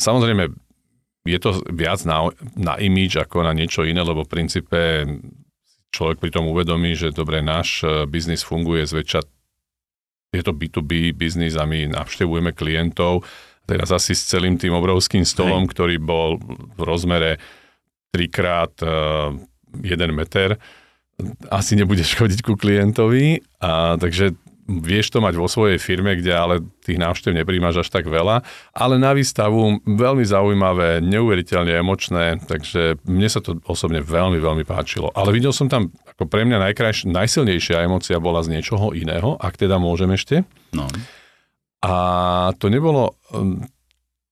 Samozrejme, 0.00 0.63
je 1.24 1.38
to 1.40 1.64
viac 1.72 2.04
na, 2.04 2.28
na 2.54 2.76
image 2.76 3.16
ako 3.16 3.44
na 3.44 3.56
niečo 3.56 3.82
iné, 3.82 4.04
lebo 4.04 4.28
v 4.28 4.32
princípe 4.32 4.80
človek 5.88 6.20
pri 6.20 6.30
tom 6.30 6.52
uvedomí, 6.52 6.92
že 6.92 7.16
dobre, 7.16 7.40
náš 7.40 7.80
e, 7.80 8.04
biznis 8.04 8.44
funguje 8.44 8.84
zväčša, 8.84 9.20
je 10.34 10.42
to 10.42 10.52
B2B 10.52 11.14
biznis 11.14 11.54
a 11.56 11.64
my 11.64 11.88
navštevujeme 11.94 12.52
klientov, 12.52 13.24
teraz 13.64 13.94
asi 13.94 14.12
s 14.12 14.28
celým 14.28 14.60
tým 14.60 14.74
obrovským 14.74 15.24
stolom, 15.24 15.64
Hej. 15.64 15.70
ktorý 15.72 15.96
bol 16.02 16.36
v 16.74 16.80
rozmere 16.82 17.38
3 18.12 18.28
krát 18.34 18.74
1 18.82 19.80
meter, 20.10 20.58
asi 21.48 21.78
nebudeš 21.78 22.18
chodiť 22.18 22.40
ku 22.42 22.58
klientovi, 22.58 23.38
a 23.62 23.94
takže 23.94 24.34
vieš 24.64 25.12
to 25.12 25.18
mať 25.20 25.34
vo 25.36 25.48
svojej 25.48 25.76
firme, 25.76 26.16
kde 26.16 26.32
ale 26.32 26.54
tých 26.80 26.96
návštev 26.96 27.36
nepríjmaš 27.36 27.84
až 27.84 27.88
tak 27.92 28.08
veľa, 28.08 28.40
ale 28.72 28.94
na 28.96 29.12
výstavu 29.12 29.84
veľmi 29.84 30.24
zaujímavé, 30.24 31.04
neuveriteľne 31.04 31.72
emočné, 31.76 32.40
takže 32.48 33.00
mne 33.04 33.28
sa 33.28 33.44
to 33.44 33.60
osobne 33.68 34.00
veľmi, 34.00 34.40
veľmi 34.40 34.64
páčilo. 34.64 35.12
Ale 35.12 35.36
videl 35.36 35.52
som 35.52 35.68
tam, 35.68 35.92
ako 36.16 36.24
pre 36.24 36.48
mňa 36.48 36.70
najkrajš, 36.70 37.08
najsilnejšia 37.08 37.84
emocia 37.84 38.16
bola 38.16 38.40
z 38.40 38.56
niečoho 38.56 38.96
iného, 38.96 39.36
ak 39.36 39.60
teda 39.60 39.76
môžem 39.76 40.12
ešte. 40.16 40.48
No. 40.72 40.88
A 41.84 41.94
to 42.56 42.72
nebolo, 42.72 43.20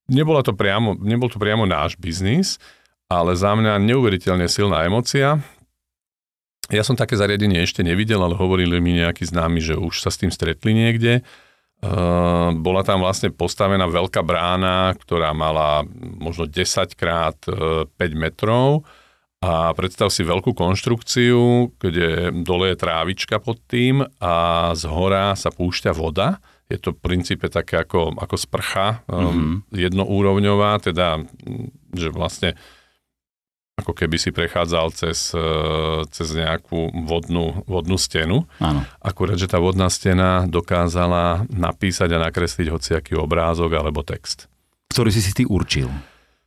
nebola 0.09 0.41
to 0.41 0.57
priamo, 0.57 0.97
nebol 0.97 1.29
to 1.29 1.37
priamo 1.37 1.69
náš 1.69 1.93
biznis, 2.01 2.57
ale 3.05 3.37
za 3.37 3.53
mňa 3.53 3.77
neuveriteľne 3.77 4.49
silná 4.49 4.81
emocia, 4.89 5.37
ja 6.73 6.83
som 6.85 6.97
také 6.97 7.13
zariadenie 7.13 7.61
ešte 7.61 7.85
nevidel, 7.85 8.19
ale 8.21 8.33
hovorili 8.33 8.81
mi 8.81 8.97
nejakí 8.97 9.23
známi, 9.23 9.61
že 9.61 9.77
už 9.77 10.01
sa 10.01 10.09
s 10.09 10.19
tým 10.19 10.33
stretli 10.33 10.73
niekde. 10.73 11.21
Uh, 11.83 12.55
bola 12.55 12.79
tam 12.81 13.03
vlastne 13.03 13.27
postavená 13.27 13.83
veľká 13.91 14.23
brána, 14.23 14.95
ktorá 14.95 15.35
mala 15.35 15.83
možno 16.17 16.47
10 16.47 16.95
krát 16.95 17.35
5 17.43 17.91
metrov 18.15 18.87
a 19.43 19.75
predstav 19.75 20.07
si 20.07 20.23
veľkú 20.23 20.55
konštrukciu, 20.55 21.75
kde 21.75 22.31
dole 22.47 22.71
je 22.71 22.79
trávička 22.79 23.43
pod 23.43 23.59
tým 23.67 23.99
a 24.23 24.71
z 24.71 24.87
hora 24.87 25.35
sa 25.35 25.51
púšťa 25.51 25.91
voda. 25.91 26.39
Je 26.71 26.79
to 26.79 26.95
v 26.95 27.03
princípe 27.03 27.51
také 27.51 27.83
ako, 27.83 28.15
ako 28.15 28.39
sprcha, 28.39 29.03
um, 29.11 29.19
mm-hmm. 29.19 29.55
jednoúrovňová, 29.75 30.79
teda 30.79 31.27
že 31.91 32.07
vlastne 32.15 32.55
ako 33.83 33.91
keby 33.91 34.15
si 34.15 34.29
prechádzal 34.31 34.95
cez, 34.95 35.35
e, 35.35 35.49
cez 36.07 36.27
nejakú 36.31 36.93
vodnú, 37.03 37.67
vodnú 37.67 37.99
stenu. 37.99 38.47
Áno. 38.63 38.87
Akurát, 39.03 39.35
že 39.35 39.51
tá 39.51 39.59
vodná 39.59 39.91
stena 39.91 40.47
dokázala 40.47 41.43
napísať 41.51 42.15
a 42.15 42.23
nakresliť 42.23 42.71
hociaký 42.71 43.19
obrázok 43.19 43.75
alebo 43.75 44.05
text. 44.05 44.47
Ktorý 44.87 45.11
si 45.11 45.19
si 45.19 45.35
ty 45.35 45.43
určil. 45.43 45.91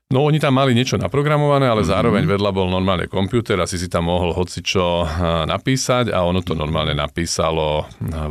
No 0.07 0.23
oni 0.23 0.39
tam 0.39 0.55
mali 0.55 0.71
niečo 0.71 0.95
naprogramované, 1.03 1.67
ale 1.67 1.83
mm-hmm. 1.83 1.95
zároveň 1.99 2.25
vedľa 2.31 2.51
bol 2.55 2.71
normálne 2.71 3.11
počítač 3.11 3.59
a 3.59 3.67
si 3.67 3.75
si 3.75 3.91
tam 3.91 4.07
mohol 4.07 4.31
hocičo 4.31 5.03
e, 5.03 5.07
napísať 5.51 6.15
a 6.15 6.23
ono 6.23 6.47
to 6.47 6.55
normálne 6.55 6.95
napísalo 6.95 7.85
e, 7.85 7.85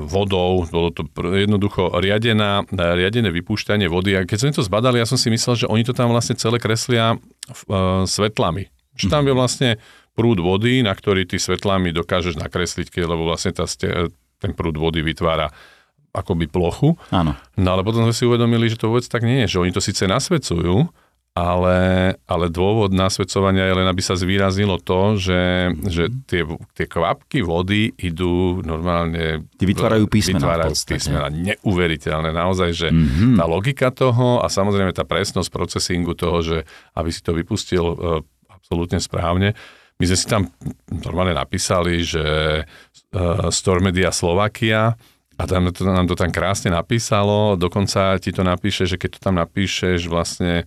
vodou. 0.08 0.64
Bolo 0.72 0.96
to 0.96 1.04
jednoducho 1.36 2.00
riadená, 2.00 2.64
riadené 2.72 3.28
vypúšťanie 3.28 3.92
vody. 3.92 4.16
A 4.16 4.24
keď 4.24 4.38
sme 4.40 4.56
to 4.56 4.64
zbadali, 4.64 4.98
ja 4.98 5.06
som 5.06 5.20
si 5.20 5.28
myslel, 5.28 5.68
že 5.68 5.70
oni 5.70 5.84
to 5.84 5.92
tam 5.92 6.16
vlastne 6.16 6.40
celé 6.40 6.64
kreslia 6.64 7.20
svetlami. 8.08 8.72
Že 8.96 9.06
tam 9.12 9.24
je 9.28 9.34
vlastne 9.36 9.70
prúd 10.16 10.40
vody, 10.40 10.80
na 10.80 10.96
ktorý 10.96 11.28
ty 11.28 11.36
svetlami 11.36 11.92
dokážeš 11.92 12.40
nakresliť, 12.40 12.88
lebo 13.04 13.28
vlastne 13.28 13.52
tá, 13.52 13.68
ten 14.40 14.52
prúd 14.56 14.80
vody 14.80 15.04
vytvára 15.04 15.52
akoby 16.16 16.48
plochu. 16.48 16.96
Áno. 17.12 17.36
No 17.60 17.68
ale 17.76 17.84
potom 17.84 18.08
sme 18.08 18.16
si 18.16 18.24
uvedomili, 18.24 18.72
že 18.72 18.80
to 18.80 18.88
vôbec 18.88 19.04
tak 19.04 19.28
nie 19.28 19.44
je, 19.44 19.60
že 19.60 19.62
oni 19.62 19.76
to 19.76 19.84
síce 19.84 20.08
nasvedcujú, 20.08 20.88
ale, 21.36 22.16
ale 22.32 22.48
dôvod 22.48 22.96
nasvedcovania 22.96 23.68
je 23.68 23.76
len, 23.76 23.88
aby 23.92 24.00
sa 24.00 24.16
zvýrazilo 24.16 24.80
to, 24.80 25.20
že, 25.20 25.68
že 25.92 26.08
tie, 26.32 26.48
tie 26.72 26.88
kvapky 26.88 27.44
vody 27.44 27.92
idú 28.00 28.64
normálne... 28.64 29.44
Ty 29.60 29.68
vytvárajú 29.68 30.08
písmena. 30.08 30.40
Vytvárajú 30.40 30.76
písmena. 30.88 31.28
Neuveriteľné. 31.28 32.32
Naozaj, 32.32 32.70
že 32.72 32.88
mm-hmm. 32.88 33.36
tá 33.36 33.44
logika 33.52 33.92
toho 33.92 34.40
a 34.40 34.48
samozrejme 34.48 34.96
tá 34.96 35.04
presnosť 35.04 35.52
procesingu 35.52 36.16
toho, 36.16 36.40
že 36.40 36.58
aby 36.96 37.12
si 37.12 37.20
to 37.20 37.36
vypustil 37.36 37.84
e, 37.84 37.96
absolútne 38.66 38.98
správne. 38.98 39.54
My 40.02 40.10
sme 40.10 40.18
si 40.18 40.26
tam 40.26 40.50
normálne 40.90 41.38
napísali, 41.38 42.02
že 42.02 42.26
uh, 42.66 43.48
Store 43.54 43.80
Media 43.80 44.10
Slovakia 44.10 44.98
a 45.38 45.44
tam 45.46 45.70
to, 45.70 45.86
nám 45.86 46.10
to 46.10 46.18
tam 46.18 46.34
krásne 46.34 46.74
napísalo, 46.74 47.54
dokonca 47.54 48.18
ti 48.18 48.34
to 48.34 48.42
napíše, 48.42 48.90
že 48.90 48.98
keď 48.98 49.10
to 49.16 49.20
tam 49.22 49.38
napíšeš 49.38 50.10
vlastne 50.10 50.66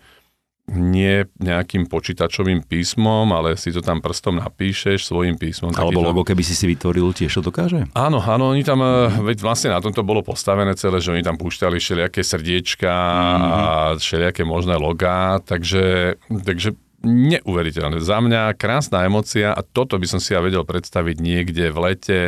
nie 0.68 1.24
nejakým 1.40 1.88
počítačovým 1.88 2.60
písmom, 2.68 3.24
ale 3.32 3.56
si 3.56 3.72
to 3.72 3.80
tam 3.80 4.04
prstom 4.04 4.36
napíšeš 4.36 5.08
svojim 5.08 5.40
písmom. 5.40 5.72
Alebo 5.72 6.04
logo, 6.04 6.20
keby 6.20 6.44
si 6.44 6.52
si 6.52 6.68
vytvoril, 6.68 7.08
tiež 7.16 7.40
to 7.40 7.48
dokáže? 7.48 7.88
Áno, 7.96 8.20
áno, 8.20 8.52
oni 8.52 8.60
tam, 8.68 8.84
mm-hmm. 8.84 9.24
veď 9.24 9.38
vlastne 9.40 9.72
na 9.72 9.80
tom 9.80 9.96
to 9.96 10.04
bolo 10.04 10.20
postavené 10.20 10.76
celé, 10.76 11.00
že 11.00 11.16
oni 11.16 11.24
tam 11.24 11.40
púšťali 11.40 11.80
všelijaké 11.80 12.20
srdiečka 12.20 12.92
mm-hmm. 12.92 13.48
a 13.48 13.64
všelijaké 13.96 14.44
možné 14.44 14.76
logá, 14.76 15.40
takže, 15.40 16.20
takže 16.44 16.76
neuveriteľné. 17.02 18.02
Za 18.02 18.18
mňa 18.18 18.58
krásna 18.58 19.06
emocia 19.06 19.54
a 19.54 19.62
toto 19.62 19.98
by 19.98 20.06
som 20.06 20.20
si 20.22 20.34
ja 20.34 20.42
vedel 20.42 20.66
predstaviť 20.66 21.16
niekde 21.22 21.70
v 21.70 21.78
lete 21.78 22.20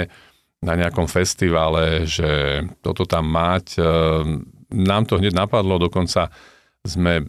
na 0.61 0.77
nejakom 0.77 1.09
festivale, 1.09 2.05
že 2.05 2.63
toto 2.85 3.09
tam 3.09 3.33
mať. 3.33 3.67
Ehm, 3.81 4.47
nám 4.71 5.09
to 5.11 5.19
hneď 5.19 5.35
napadlo, 5.35 5.81
dokonca 5.81 6.31
sme 6.87 7.27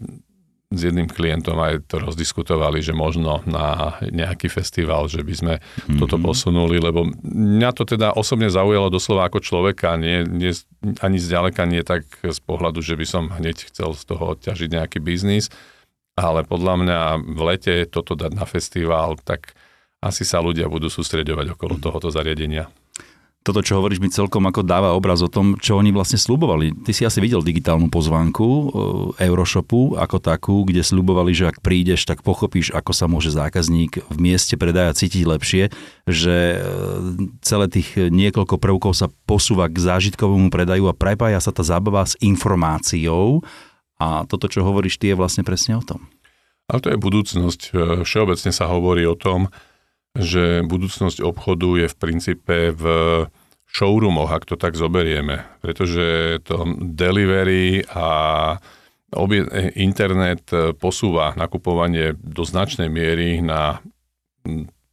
s 0.72 0.80
jedným 0.88 1.04
klientom 1.04 1.60
aj 1.60 1.84
to 1.84 2.00
rozdiskutovali, 2.00 2.80
že 2.80 2.96
možno 2.96 3.44
na 3.44 4.00
nejaký 4.00 4.48
festival, 4.48 5.04
že 5.04 5.20
by 5.20 5.34
sme 5.36 5.54
mm-hmm. 5.60 5.98
toto 6.00 6.16
posunuli, 6.16 6.80
lebo 6.80 7.04
mňa 7.28 7.70
to 7.76 7.84
teda 7.84 8.16
osobne 8.16 8.48
zaujalo 8.48 8.88
doslova 8.88 9.28
ako 9.28 9.44
človeka, 9.44 10.00
nie, 10.00 10.24
nie, 10.24 10.56
ani 11.04 11.18
zďaleka 11.20 11.68
nie 11.68 11.84
tak 11.84 12.08
z 12.24 12.40
pohľadu, 12.48 12.80
že 12.80 12.96
by 12.96 13.04
som 13.04 13.28
hneď 13.28 13.68
chcel 13.68 13.92
z 13.92 14.02
toho 14.08 14.32
odťažiť 14.32 14.68
nejaký 14.72 14.98
biznis, 15.04 15.52
ale 16.18 16.44
podľa 16.44 16.74
mňa 16.82 17.00
v 17.24 17.40
lete 17.46 17.74
toto 17.88 18.12
dať 18.12 18.32
na 18.36 18.44
festival, 18.44 19.16
tak 19.20 19.56
asi 20.02 20.26
sa 20.26 20.42
ľudia 20.42 20.66
budú 20.66 20.90
sústreďovať 20.90 21.54
okolo 21.56 21.78
mm-hmm. 21.78 21.86
tohoto 21.86 22.08
zariadenia 22.10 22.68
toto, 23.42 23.58
čo 23.58 23.82
hovoríš, 23.82 23.98
mi 23.98 24.06
celkom 24.06 24.46
ako 24.46 24.62
dáva 24.62 24.94
obraz 24.94 25.18
o 25.18 25.26
tom, 25.26 25.58
čo 25.58 25.74
oni 25.74 25.90
vlastne 25.90 26.14
slubovali. 26.14 26.86
Ty 26.86 26.92
si 26.94 27.02
asi 27.02 27.18
videl 27.18 27.42
digitálnu 27.42 27.90
pozvánku 27.90 28.46
e, 28.46 28.64
Euroshopu 29.26 29.98
ako 29.98 30.22
takú, 30.22 30.62
kde 30.62 30.86
slubovali, 30.86 31.34
že 31.34 31.50
ak 31.50 31.58
prídeš, 31.58 32.06
tak 32.06 32.22
pochopíš, 32.22 32.70
ako 32.70 32.94
sa 32.94 33.10
môže 33.10 33.34
zákazník 33.34 33.98
v 34.06 34.18
mieste 34.22 34.54
predaja 34.54 34.94
cítiť 34.94 35.26
lepšie, 35.26 35.74
že 36.06 36.36
e, 36.54 36.58
celé 37.42 37.66
tých 37.66 37.98
niekoľko 37.98 38.62
prvkov 38.62 38.94
sa 38.94 39.10
posúva 39.26 39.66
k 39.66 39.74
zážitkovému 39.74 40.46
predaju 40.54 40.86
a 40.86 40.94
prepája 40.94 41.42
sa 41.42 41.50
tá 41.50 41.66
zábava 41.66 42.06
s 42.06 42.14
informáciou 42.22 43.42
a 44.02 44.26
toto, 44.26 44.50
čo 44.50 44.66
hovoríš, 44.66 44.98
ty 44.98 45.14
je 45.14 45.18
vlastne 45.18 45.46
presne 45.46 45.78
o 45.78 45.84
tom. 45.86 46.10
Ale 46.66 46.82
to 46.82 46.90
je 46.90 46.98
budúcnosť. 46.98 47.60
E, 47.70 47.70
všeobecne 48.02 48.50
sa 48.50 48.66
hovorí 48.66 49.06
o 49.06 49.14
tom, 49.14 49.46
že 50.18 50.66
budúcnosť 50.66 51.22
obchodu 51.22 51.86
je 51.86 51.86
v 51.86 51.96
princípe 51.96 52.56
v 52.74 52.84
showroomoch, 53.70 54.28
ak 54.34 54.44
to 54.44 54.60
tak 54.60 54.76
zoberieme. 54.76 55.46
Pretože 55.64 56.38
to 56.44 56.66
delivery 56.82 57.86
a 57.88 58.08
internet 59.76 60.48
posúva 60.80 61.36
nakupovanie 61.36 62.16
do 62.16 62.44
značnej 62.44 62.88
miery 62.88 63.44
na 63.44 63.80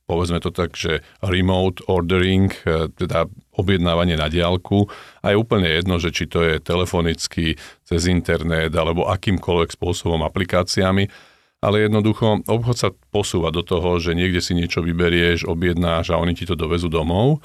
povedzme 0.10 0.42
to 0.42 0.50
tak, 0.50 0.74
že 0.74 1.06
remote 1.22 1.86
ordering, 1.86 2.50
teda 2.98 3.30
objednávanie 3.60 4.16
na 4.16 4.32
diálku 4.32 4.88
a 5.20 5.32
je 5.32 5.36
úplne 5.36 5.68
jedno, 5.68 6.00
že 6.00 6.16
či 6.16 6.32
to 6.32 6.40
je 6.42 6.64
telefonicky, 6.64 7.60
cez 7.84 8.02
internet 8.08 8.72
alebo 8.72 9.12
akýmkoľvek 9.12 9.76
spôsobom 9.76 10.24
aplikáciami 10.24 11.30
ale 11.60 11.84
jednoducho 11.84 12.48
obchod 12.48 12.78
sa 12.80 12.90
posúva 13.12 13.52
do 13.52 13.60
toho, 13.68 14.00
že 14.00 14.16
niekde 14.16 14.40
si 14.40 14.56
niečo 14.56 14.80
vyberieš, 14.80 15.44
objednáš 15.44 16.16
a 16.16 16.20
oni 16.20 16.32
ti 16.32 16.48
to 16.48 16.56
dovezú 16.56 16.88
domov. 16.88 17.44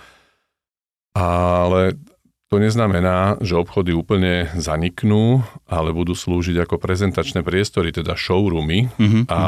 Ale 1.19 1.99
to 2.47 2.63
neznamená, 2.63 3.43
že 3.43 3.59
obchody 3.59 3.91
úplne 3.91 4.51
zaniknú, 4.55 5.43
ale 5.67 5.91
budú 5.91 6.15
slúžiť 6.15 6.63
ako 6.63 6.79
prezentačné 6.79 7.43
priestory, 7.43 7.91
teda 7.91 8.15
showroomy. 8.15 8.87
Mm-hmm. 8.95 9.23
A 9.35 9.41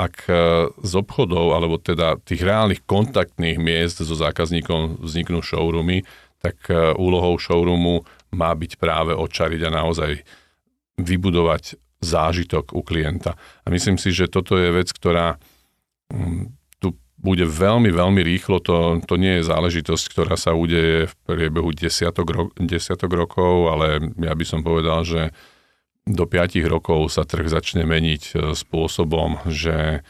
ak 0.00 0.16
e, 0.24 0.32
z 0.80 0.92
obchodov, 0.96 1.52
alebo 1.52 1.76
teda 1.76 2.16
tých 2.24 2.40
reálnych 2.40 2.88
kontaktných 2.88 3.60
miest 3.60 4.00
so 4.00 4.16
zákazníkom 4.16 5.04
vzniknú 5.04 5.44
showroomy, 5.44 6.08
tak 6.40 6.56
e, 6.72 6.96
úlohou 6.96 7.36
showroomu 7.36 8.08
má 8.32 8.56
byť 8.56 8.80
práve 8.80 9.12
očariť 9.12 9.60
a 9.68 9.76
naozaj 9.76 10.24
vybudovať 10.96 11.76
zážitok 12.00 12.72
u 12.72 12.80
klienta. 12.80 13.36
A 13.36 13.66
myslím 13.68 14.00
si, 14.00 14.08
že 14.08 14.32
toto 14.32 14.56
je 14.56 14.72
vec, 14.72 14.88
ktorá 14.88 15.36
mm, 16.08 16.48
tu 16.80 16.96
bude 17.20 17.44
veľmi, 17.44 17.92
veľmi 17.92 18.24
rýchlo. 18.24 18.64
To, 18.64 19.04
to 19.04 19.14
nie 19.20 19.40
je 19.40 19.48
záležitosť, 19.52 20.04
ktorá 20.16 20.34
sa 20.40 20.56
udeje 20.56 21.12
v 21.12 21.14
priebehu 21.28 21.76
desiatok, 21.76 22.26
ro- 22.32 22.52
desiatok 22.56 23.12
rokov, 23.12 23.68
ale 23.68 24.00
ja 24.16 24.32
by 24.32 24.44
som 24.48 24.64
povedal, 24.64 25.04
že 25.04 25.28
do 26.08 26.24
5 26.24 26.60
rokov 26.66 27.12
sa 27.12 27.28
trh 27.28 27.46
začne 27.48 27.84
meniť 27.84 28.22
e, 28.32 28.34
spôsobom, 28.56 29.44
že 29.48 30.04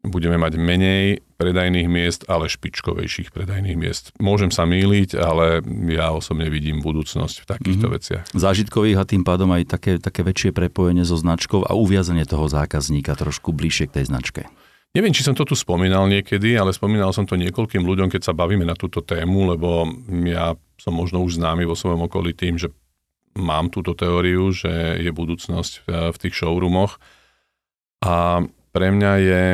budeme 0.00 0.40
mať 0.40 0.56
menej 0.56 1.20
predajných 1.36 1.88
miest, 1.88 2.24
ale 2.28 2.48
špičkovejších 2.48 3.32
predajných 3.36 3.76
miest. 3.76 4.16
Môžem 4.16 4.48
sa 4.48 4.64
míliť, 4.64 5.16
ale 5.16 5.60
ja 5.92 6.12
osobne 6.12 6.48
vidím 6.48 6.80
budúcnosť 6.80 7.44
v 7.44 7.48
takýchto 7.48 7.86
mm-hmm. 7.88 7.96
veciach. 8.00 8.24
Zážitkových 8.32 8.96
a 9.00 9.08
tým 9.08 9.24
pádom 9.24 9.52
aj 9.52 9.68
také, 9.68 10.00
také 10.00 10.24
väčšie 10.24 10.56
prepojenie 10.56 11.04
so 11.04 11.20
značkou 11.20 11.68
a 11.68 11.76
uviazanie 11.76 12.24
toho 12.24 12.48
zákazníka 12.48 13.12
trošku 13.12 13.52
bližšie 13.52 13.92
k 13.92 14.00
tej 14.00 14.04
značke. 14.08 14.42
Neviem, 14.90 15.14
či 15.14 15.22
som 15.22 15.38
to 15.38 15.46
tu 15.46 15.54
spomínal 15.54 16.10
niekedy, 16.10 16.58
ale 16.58 16.74
spomínal 16.74 17.14
som 17.14 17.22
to 17.22 17.38
niekoľkým 17.38 17.86
ľuďom, 17.86 18.10
keď 18.10 18.26
sa 18.26 18.34
bavíme 18.34 18.66
na 18.66 18.74
túto 18.74 18.98
tému, 19.04 19.54
lebo 19.54 19.86
ja 20.26 20.58
som 20.82 20.96
možno 20.96 21.22
už 21.22 21.38
známy 21.38 21.62
vo 21.62 21.78
svojom 21.78 22.10
okolí 22.10 22.34
tým, 22.34 22.58
že 22.58 22.74
mám 23.38 23.70
túto 23.70 23.94
teóriu, 23.94 24.50
že 24.50 24.98
je 24.98 25.10
budúcnosť 25.14 25.86
v 25.86 26.16
tých 26.18 26.34
showroomoch. 26.34 26.98
A 28.02 28.44
pre 28.72 28.88
mňa 28.90 29.12
je 29.20 29.44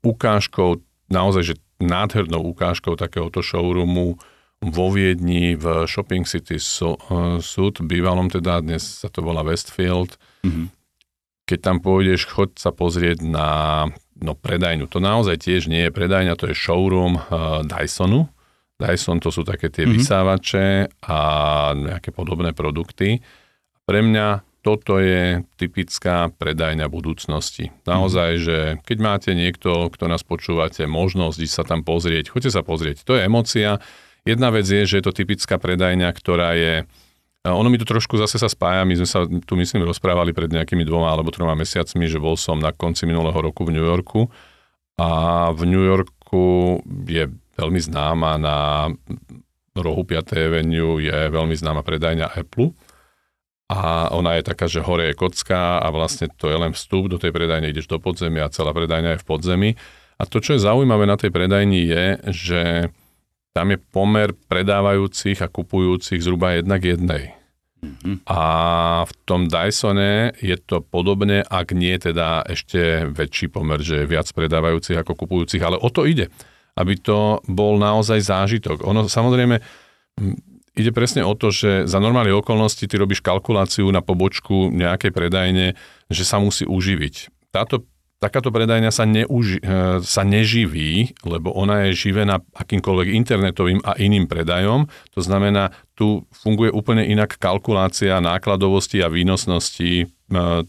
ukážkou, 0.00 0.80
naozaj, 1.12 1.54
že 1.54 1.54
nádhernou 1.80 2.44
ukážkou 2.52 2.96
takéhoto 2.96 3.40
showroomu 3.40 4.20
vo 4.60 4.86
Viedni 4.92 5.56
v 5.56 5.88
Shopping 5.88 6.28
City 6.28 6.60
Sud, 6.60 7.74
bývalom 7.80 8.28
teda, 8.28 8.60
dnes 8.60 8.84
sa 8.84 9.08
to 9.08 9.24
volá 9.24 9.40
Westfield. 9.40 10.20
Mm-hmm. 10.44 10.66
Keď 11.48 11.58
tam 11.64 11.80
pôjdeš, 11.80 12.28
choď 12.28 12.60
sa 12.60 12.70
pozrieť 12.70 13.24
na 13.24 13.48
no, 14.20 14.36
predajňu. 14.36 14.84
To 14.92 15.00
naozaj 15.00 15.48
tiež 15.48 15.72
nie 15.72 15.88
je 15.88 15.92
predajňa, 15.96 16.36
to 16.36 16.52
je 16.52 16.54
showroom 16.54 17.16
uh, 17.16 17.64
Dysonu. 17.64 18.28
Dyson 18.80 19.20
to 19.20 19.28
sú 19.28 19.44
také 19.44 19.68
tie 19.68 19.84
mm-hmm. 19.84 20.00
vysávače 20.00 20.66
a 21.04 21.20
nejaké 21.76 22.10
podobné 22.16 22.56
produkty. 22.56 23.20
Pre 23.84 24.00
mňa 24.00 24.40
toto 24.60 25.00
je 25.00 25.40
typická 25.56 26.28
predajňa 26.36 26.88
budúcnosti. 26.92 27.72
Naozaj, 27.88 28.30
že 28.40 28.58
keď 28.84 28.98
máte 29.00 29.30
niekto, 29.32 29.88
kto 29.88 30.04
nás 30.08 30.20
počúvate, 30.20 30.84
možnosť 30.84 31.38
ísť 31.40 31.54
sa 31.54 31.64
tam 31.64 31.80
pozrieť, 31.80 32.32
choďte 32.32 32.52
sa 32.52 32.62
pozrieť. 32.64 33.04
To 33.08 33.16
je 33.16 33.24
emocia. 33.24 33.80
Jedna 34.28 34.52
vec 34.52 34.68
je, 34.68 34.84
že 34.84 35.00
je 35.00 35.04
to 35.04 35.16
typická 35.16 35.56
predajňa, 35.56 36.08
ktorá 36.12 36.52
je 36.56 36.84
ono 37.40 37.72
mi 37.72 37.80
to 37.80 37.88
trošku 37.88 38.20
zase 38.20 38.36
sa 38.36 38.52
spája, 38.52 38.84
my 38.84 39.00
sme 39.00 39.08
sa 39.08 39.24
tu 39.24 39.56
myslím 39.56 39.88
rozprávali 39.88 40.36
pred 40.36 40.52
nejakými 40.52 40.84
dvoma 40.84 41.08
alebo 41.08 41.32
troma 41.32 41.56
mesiacmi, 41.56 42.04
že 42.04 42.20
bol 42.20 42.36
som 42.36 42.60
na 42.60 42.68
konci 42.68 43.08
minulého 43.08 43.40
roku 43.40 43.64
v 43.64 43.72
New 43.72 43.86
Yorku 43.86 44.28
a 45.00 45.48
v 45.56 45.64
New 45.64 45.80
Yorku 45.80 46.44
je 47.08 47.32
veľmi 47.60 47.80
známa 47.80 48.40
na 48.40 48.56
rohu 49.76 50.02
5. 50.02 50.34
Avenue 50.34 51.04
je 51.04 51.18
veľmi 51.28 51.54
známa 51.54 51.84
predajňa 51.84 52.32
Apple 52.32 52.72
a 53.70 54.10
ona 54.10 54.40
je 54.40 54.42
taká, 54.42 54.66
že 54.66 54.82
hore 54.82 55.12
je 55.12 55.14
kocka 55.14 55.78
a 55.78 55.86
vlastne 55.94 56.26
to 56.26 56.50
je 56.50 56.56
len 56.58 56.74
vstup 56.74 57.06
do 57.06 57.22
tej 57.22 57.30
predajne, 57.30 57.70
ideš 57.70 57.86
do 57.86 58.02
podzemia 58.02 58.50
a 58.50 58.52
celá 58.52 58.74
predajňa 58.74 59.14
je 59.14 59.22
v 59.22 59.28
podzemí. 59.28 59.70
A 60.18 60.26
to, 60.26 60.42
čo 60.42 60.58
je 60.58 60.64
zaujímavé 60.66 61.06
na 61.06 61.14
tej 61.14 61.30
predajni 61.30 61.86
je, 61.86 62.04
že 62.34 62.62
tam 63.54 63.70
je 63.70 63.78
pomer 63.78 64.34
predávajúcich 64.50 65.38
a 65.38 65.48
kupujúcich 65.48 66.18
zhruba 66.18 66.58
jednak 66.58 66.82
jednej. 66.82 67.38
Mm-hmm. 67.80 68.28
A 68.28 68.42
v 69.08 69.12
tom 69.24 69.48
Dysone 69.48 70.36
je 70.36 70.58
to 70.60 70.84
podobne, 70.84 71.40
ak 71.40 71.72
nie 71.72 71.96
teda 71.96 72.44
ešte 72.44 73.08
väčší 73.08 73.48
pomer, 73.48 73.80
že 73.80 74.04
je 74.04 74.10
viac 74.10 74.28
predávajúcich 74.28 75.00
ako 75.00 75.16
kupujúcich, 75.16 75.62
ale 75.64 75.80
o 75.80 75.88
to 75.88 76.04
ide, 76.04 76.28
aby 76.80 76.96
to 76.96 77.44
bol 77.44 77.76
naozaj 77.76 78.24
zážitok. 78.24 78.88
Ono 78.88 79.04
samozrejme, 79.04 79.60
ide 80.80 80.90
presne 80.96 81.26
o 81.26 81.36
to, 81.36 81.52
že 81.52 81.84
za 81.84 81.98
normálne 82.00 82.32
okolnosti 82.32 82.88
ty 82.88 82.94
robíš 82.96 83.20
kalkuláciu 83.20 83.84
na 83.92 84.00
pobočku 84.00 84.72
nejakej 84.72 85.12
predajne, 85.12 85.66
že 86.08 86.24
sa 86.24 86.40
musí 86.40 86.64
uživiť. 86.64 87.28
Táto, 87.52 87.84
takáto 88.22 88.48
predajňa 88.48 88.90
sa, 88.94 89.04
neuži, 89.04 89.60
e, 89.60 90.00
sa 90.00 90.22
neživí, 90.24 91.18
lebo 91.26 91.52
ona 91.52 91.90
je 91.90 92.08
živená 92.08 92.40
akýmkoľvek 92.56 93.08
internetovým 93.12 93.80
a 93.84 93.98
iným 94.00 94.30
predajom. 94.30 94.88
To 95.12 95.20
znamená, 95.20 95.74
tu 95.98 96.24
funguje 96.32 96.72
úplne 96.72 97.04
inak 97.04 97.36
kalkulácia 97.36 98.22
nákladovosti 98.22 99.02
a 99.04 99.12
výnosnosti 99.12 99.92
e, 100.00 100.06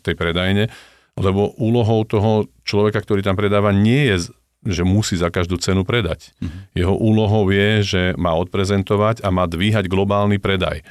tej 0.01 0.15
predajne, 0.17 0.67
lebo 1.15 1.53
úlohou 1.61 2.03
toho 2.07 2.49
človeka, 2.65 3.03
ktorý 3.03 3.21
tam 3.21 3.37
predáva, 3.37 3.69
nie 3.69 4.09
je 4.09 4.33
že 4.61 4.85
musí 4.85 5.17
za 5.17 5.33
každú 5.33 5.57
cenu 5.57 5.81
predať. 5.81 6.33
Mm-hmm. 6.37 6.61
Jeho 6.77 6.95
úlohou 6.95 7.49
je, 7.49 7.81
že 7.81 8.01
má 8.17 8.37
odprezentovať 8.37 9.25
a 9.25 9.33
má 9.33 9.49
dvíhať 9.49 9.89
globálny 9.89 10.37
predaj. 10.37 10.85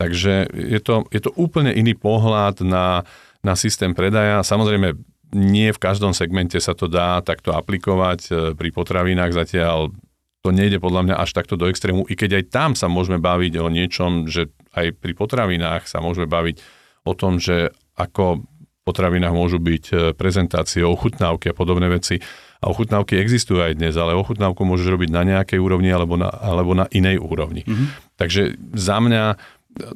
Takže 0.00 0.48
je 0.56 0.80
to, 0.80 1.04
je 1.12 1.20
to 1.20 1.30
úplne 1.36 1.68
iný 1.68 1.92
pohľad 1.92 2.64
na, 2.64 3.04
na 3.44 3.52
systém 3.52 3.92
predaja. 3.92 4.40
Samozrejme, 4.40 4.96
nie 5.36 5.68
v 5.70 5.82
každom 5.82 6.16
segmente 6.16 6.56
sa 6.58 6.72
to 6.72 6.88
dá 6.88 7.20
takto 7.20 7.52
aplikovať. 7.52 8.20
E, 8.26 8.30
pri 8.56 8.70
potravinách 8.72 9.36
zatiaľ 9.36 9.92
to 10.40 10.50
nejde 10.50 10.80
podľa 10.80 11.04
mňa 11.04 11.16
až 11.20 11.36
takto 11.36 11.60
do 11.60 11.68
extrému, 11.68 12.08
i 12.08 12.16
keď 12.16 12.40
aj 12.40 12.44
tam 12.48 12.70
sa 12.72 12.88
môžeme 12.88 13.20
baviť 13.20 13.60
o 13.60 13.68
niečom, 13.68 14.24
že 14.24 14.48
aj 14.72 14.96
pri 14.96 15.12
potravinách 15.12 15.84
sa 15.84 16.00
môžeme 16.00 16.24
baviť 16.24 16.56
o 17.04 17.12
tom, 17.12 17.36
že 17.36 17.76
ako 17.92 18.40
v 18.48 18.80
potravinách 18.88 19.36
môžu 19.36 19.60
byť 19.60 19.84
e, 19.92 19.94
prezentácie, 20.16 20.80
ochutnávky 20.80 21.52
a 21.52 21.56
podobné 21.56 21.92
veci 21.92 22.24
a 22.60 22.64
ochutnávky 22.68 23.16
existujú 23.16 23.64
aj 23.64 23.80
dnes, 23.80 23.96
ale 23.96 24.12
ochutnávku 24.12 24.60
môžeš 24.68 24.92
robiť 24.92 25.08
na 25.08 25.24
nejakej 25.24 25.56
úrovni 25.56 25.88
alebo 25.88 26.20
na, 26.20 26.28
alebo 26.28 26.76
na 26.76 26.84
inej 26.92 27.16
úrovni. 27.16 27.64
Mm-hmm. 27.64 28.20
Takže 28.20 28.60
za 28.76 29.00
mňa 29.00 29.40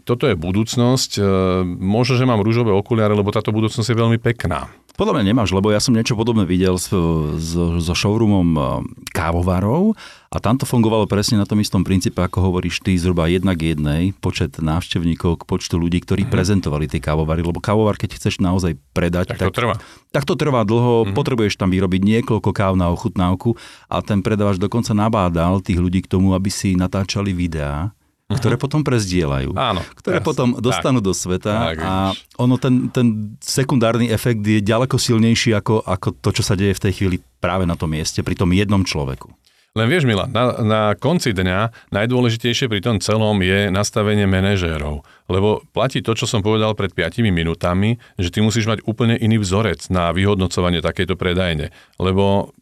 toto 0.05 0.25
je 0.31 0.37
budúcnosť. 0.39 1.11
E, 1.19 1.23
možno, 1.67 2.15
že 2.17 2.29
mám 2.29 2.41
rúžové 2.41 2.71
okuliare, 2.71 3.13
lebo 3.13 3.35
táto 3.35 3.51
budúcnosť 3.51 3.89
je 3.91 4.01
veľmi 4.01 4.19
pekná. 4.23 4.71
Podľa 4.95 5.19
mňa 5.19 5.25
nemáš, 5.27 5.51
lebo 5.51 5.75
ja 5.75 5.83
som 5.83 5.91
niečo 5.91 6.15
podobné 6.15 6.47
videl 6.47 6.79
so, 6.79 7.35
so, 7.35 7.83
so 7.83 7.95
showroomom 7.99 8.49
e, 8.55 8.63
kávovarov 9.11 9.99
a 10.31 10.39
tam 10.39 10.55
to 10.55 10.63
fungovalo 10.63 11.11
presne 11.11 11.35
na 11.35 11.47
tom 11.47 11.59
istom 11.59 11.83
princípe, 11.83 12.23
ako 12.23 12.51
hovoríš 12.51 12.79
ty, 12.79 12.95
zhruba 12.95 13.27
jednak 13.27 13.59
jednej 13.59 14.15
počet 14.23 14.55
návštevníkov 14.63 15.43
k 15.43 15.47
počtu 15.51 15.75
ľudí, 15.83 15.99
ktorí 15.99 16.23
mm-hmm. 16.23 16.35
prezentovali 16.39 16.87
tie 16.87 17.03
kávovary, 17.03 17.43
lebo 17.43 17.59
kávovar, 17.59 17.99
keď 17.99 18.23
chceš 18.23 18.39
naozaj 18.39 18.79
predať, 18.95 19.35
tak, 19.35 19.43
tak 19.43 19.51
to 19.51 19.59
trvá. 19.59 19.75
Tak 20.15 20.23
to 20.31 20.39
trvá 20.39 20.63
dlho, 20.63 21.11
mm-hmm. 21.11 21.19
potrebuješ 21.19 21.59
tam 21.59 21.75
vyrobiť 21.75 22.01
niekoľko 22.03 22.51
káv 22.55 22.79
na 22.79 22.95
ochutnávku 22.95 23.59
a 23.91 23.99
ten 23.99 24.23
predávač 24.23 24.63
dokonca 24.63 24.95
nabádal 24.95 25.59
tých 25.59 25.83
ľudí 25.83 26.07
k 26.07 26.11
tomu, 26.15 26.39
aby 26.39 26.55
si 26.55 26.79
natáčali 26.79 27.35
videá 27.35 27.91
uh-huh. 28.35 28.43
ktoré 28.43 28.59
potom 28.59 28.83
prezdielajú, 28.83 29.55
Áno, 29.55 29.81
ktoré 29.97 30.19
jasne. 30.19 30.27
potom 30.27 30.49
dostanú 30.59 30.99
tak, 30.99 31.07
do 31.07 31.13
sveta 31.15 31.53
tak, 31.73 31.79
a 31.79 31.93
ono 32.37 32.59
ten, 32.59 32.91
ten 32.91 33.39
sekundárny 33.39 34.11
efekt 34.11 34.43
je 34.43 34.59
ďaleko 34.59 34.99
silnejší 34.99 35.55
ako, 35.55 35.87
ako 35.87 36.19
to, 36.19 36.31
čo 36.35 36.43
sa 36.43 36.59
deje 36.59 36.75
v 36.75 36.83
tej 36.85 36.93
chvíli 36.99 37.17
práve 37.39 37.65
na 37.65 37.79
tom 37.79 37.95
mieste, 37.95 38.21
pri 38.27 38.35
tom 38.35 38.51
jednom 38.51 38.83
človeku. 38.83 39.31
Len 39.75 39.91
vieš, 39.91 40.07
Milan, 40.07 40.31
na, 40.31 40.55
na 40.63 40.83
konci 40.95 41.35
dňa 41.35 41.91
najdôležitejšie 41.91 42.71
pri 42.71 42.79
tom 42.79 43.03
celom 43.03 43.35
je 43.43 43.75
nastavenie 43.75 44.23
manažérov. 44.23 45.03
Lebo 45.27 45.67
platí 45.75 45.99
to, 45.99 46.15
čo 46.15 46.31
som 46.31 46.47
povedal 46.47 46.79
pred 46.79 46.95
5 46.95 47.19
minútami, 47.27 47.99
že 48.15 48.31
ty 48.31 48.39
musíš 48.39 48.71
mať 48.71 48.87
úplne 48.87 49.19
iný 49.19 49.43
vzorec 49.43 49.91
na 49.91 50.15
vyhodnocovanie 50.15 50.79
takejto 50.79 51.19
predajne. 51.19 51.75
Lebo 51.99 52.55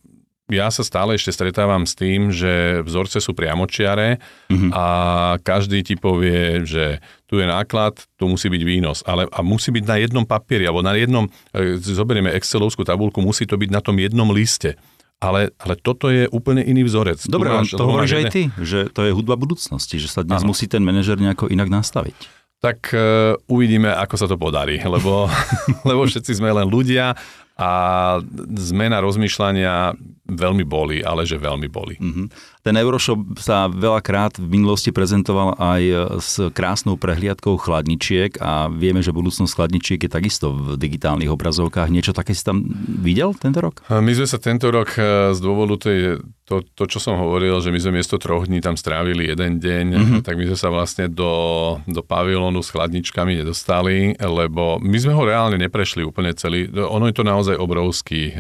ja 0.53 0.69
sa 0.69 0.85
stále 0.85 1.17
ešte 1.17 1.33
stretávam 1.33 1.89
s 1.89 1.97
tým, 1.97 2.29
že 2.29 2.85
vzorce 2.85 3.19
sú 3.19 3.33
priamočiare 3.33 4.21
mm-hmm. 4.53 4.71
a 4.71 4.87
každý 5.41 5.81
ti 5.81 5.97
povie, 5.97 6.63
že 6.69 7.01
tu 7.25 7.41
je 7.41 7.49
náklad, 7.49 7.97
tu 8.21 8.29
musí 8.29 8.53
byť 8.53 8.63
výnos. 8.63 9.01
Ale 9.09 9.25
a 9.33 9.41
musí 9.41 9.73
byť 9.73 9.85
na 9.89 9.97
jednom 9.97 10.25
papieri, 10.29 10.69
alebo 10.69 10.85
na 10.85 10.93
jednom, 10.93 11.27
e, 11.57 11.81
zoberieme 11.81 12.29
Excelovskú 12.37 12.85
tabulku, 12.85 13.25
musí 13.25 13.49
to 13.49 13.57
byť 13.57 13.71
na 13.73 13.81
tom 13.81 13.97
jednom 13.97 14.29
liste. 14.29 14.77
Ale, 15.23 15.55
ale 15.63 15.75
toto 15.79 16.11
je 16.11 16.27
úplne 16.35 16.67
iný 16.67 16.83
vzorec. 16.83 17.23
Dobre, 17.31 17.55
máš, 17.55 17.79
to 17.79 17.87
hovoríš 17.87 18.15
aj 18.19 18.25
ty, 18.35 18.43
že 18.59 18.91
to 18.91 19.07
je 19.07 19.15
hudba 19.15 19.39
budúcnosti, 19.39 20.03
že 20.03 20.11
sa 20.11 20.27
dnes 20.27 20.43
ano. 20.43 20.51
musí 20.51 20.67
ten 20.67 20.83
manažer 20.83 21.15
nejako 21.15 21.47
inak 21.47 21.71
nastaviť. 21.71 22.43
Tak 22.59 22.79
uh, 22.91 23.39
uvidíme, 23.47 23.87
ako 23.91 24.15
sa 24.19 24.27
to 24.27 24.35
podarí, 24.35 24.83
lebo, 24.83 25.31
lebo 25.89 26.03
všetci 26.11 26.43
sme 26.43 26.51
len 26.51 26.67
ľudia 26.67 27.15
a 27.59 27.71
zmena 28.57 28.99
rozmýšľania 29.05 29.95
veľmi 30.33 30.65
boli, 30.65 31.05
ale 31.05 31.29
že 31.29 31.37
veľmi 31.37 31.69
boli. 31.69 32.01
Mm-hmm. 32.01 32.27
Ten 32.63 32.79
Euroshop 32.79 33.43
sa 33.43 33.67
veľakrát 33.67 34.39
v 34.39 34.47
minulosti 34.47 34.95
prezentoval 34.95 35.59
aj 35.59 35.83
s 36.23 36.33
krásnou 36.55 36.95
prehliadkou 36.95 37.59
chladničiek 37.59 38.39
a 38.39 38.71
vieme, 38.71 39.03
že 39.03 39.11
budúcnosť 39.11 39.51
chladničiek 39.51 39.99
je 39.99 40.11
takisto 40.11 40.55
v 40.55 40.79
digitálnych 40.79 41.27
obrazovkách. 41.27 41.91
Niečo 41.91 42.15
také 42.15 42.39
si 42.39 42.47
tam 42.47 42.63
videl 43.03 43.35
tento 43.35 43.59
rok? 43.59 43.83
My 43.91 44.15
sme 44.15 44.31
sa 44.31 44.39
tento 44.39 44.71
rok 44.71 44.95
e, 44.95 45.35
z 45.35 45.39
dôvodu 45.43 45.91
tej, 45.91 46.23
to, 46.47 46.63
to, 46.79 46.87
čo 46.87 47.03
som 47.03 47.19
hovoril, 47.19 47.59
že 47.59 47.75
my 47.75 47.83
sme 47.83 47.99
miesto 47.99 48.15
troch 48.15 48.47
dní 48.47 48.63
tam 48.63 48.79
strávili 48.79 49.27
jeden 49.27 49.59
deň, 49.59 49.87
mm-hmm. 49.91 50.21
tak 50.23 50.39
my 50.39 50.55
sme 50.55 50.59
sa 50.59 50.71
vlastne 50.71 51.11
do, 51.11 51.35
do 51.91 51.99
pavilónu 52.07 52.63
s 52.63 52.71
chladničkami 52.71 53.43
nedostali, 53.43 54.15
lebo 54.23 54.79
my 54.79 54.99
sme 55.03 55.19
ho 55.19 55.23
reálne 55.27 55.59
neprešli 55.59 56.07
úplne 56.07 56.31
celý. 56.39 56.71
Ono 56.71 57.11
je 57.11 57.17
to 57.19 57.27
naozaj 57.27 57.42
obrovský, 57.59 58.31
e, 58.31 58.35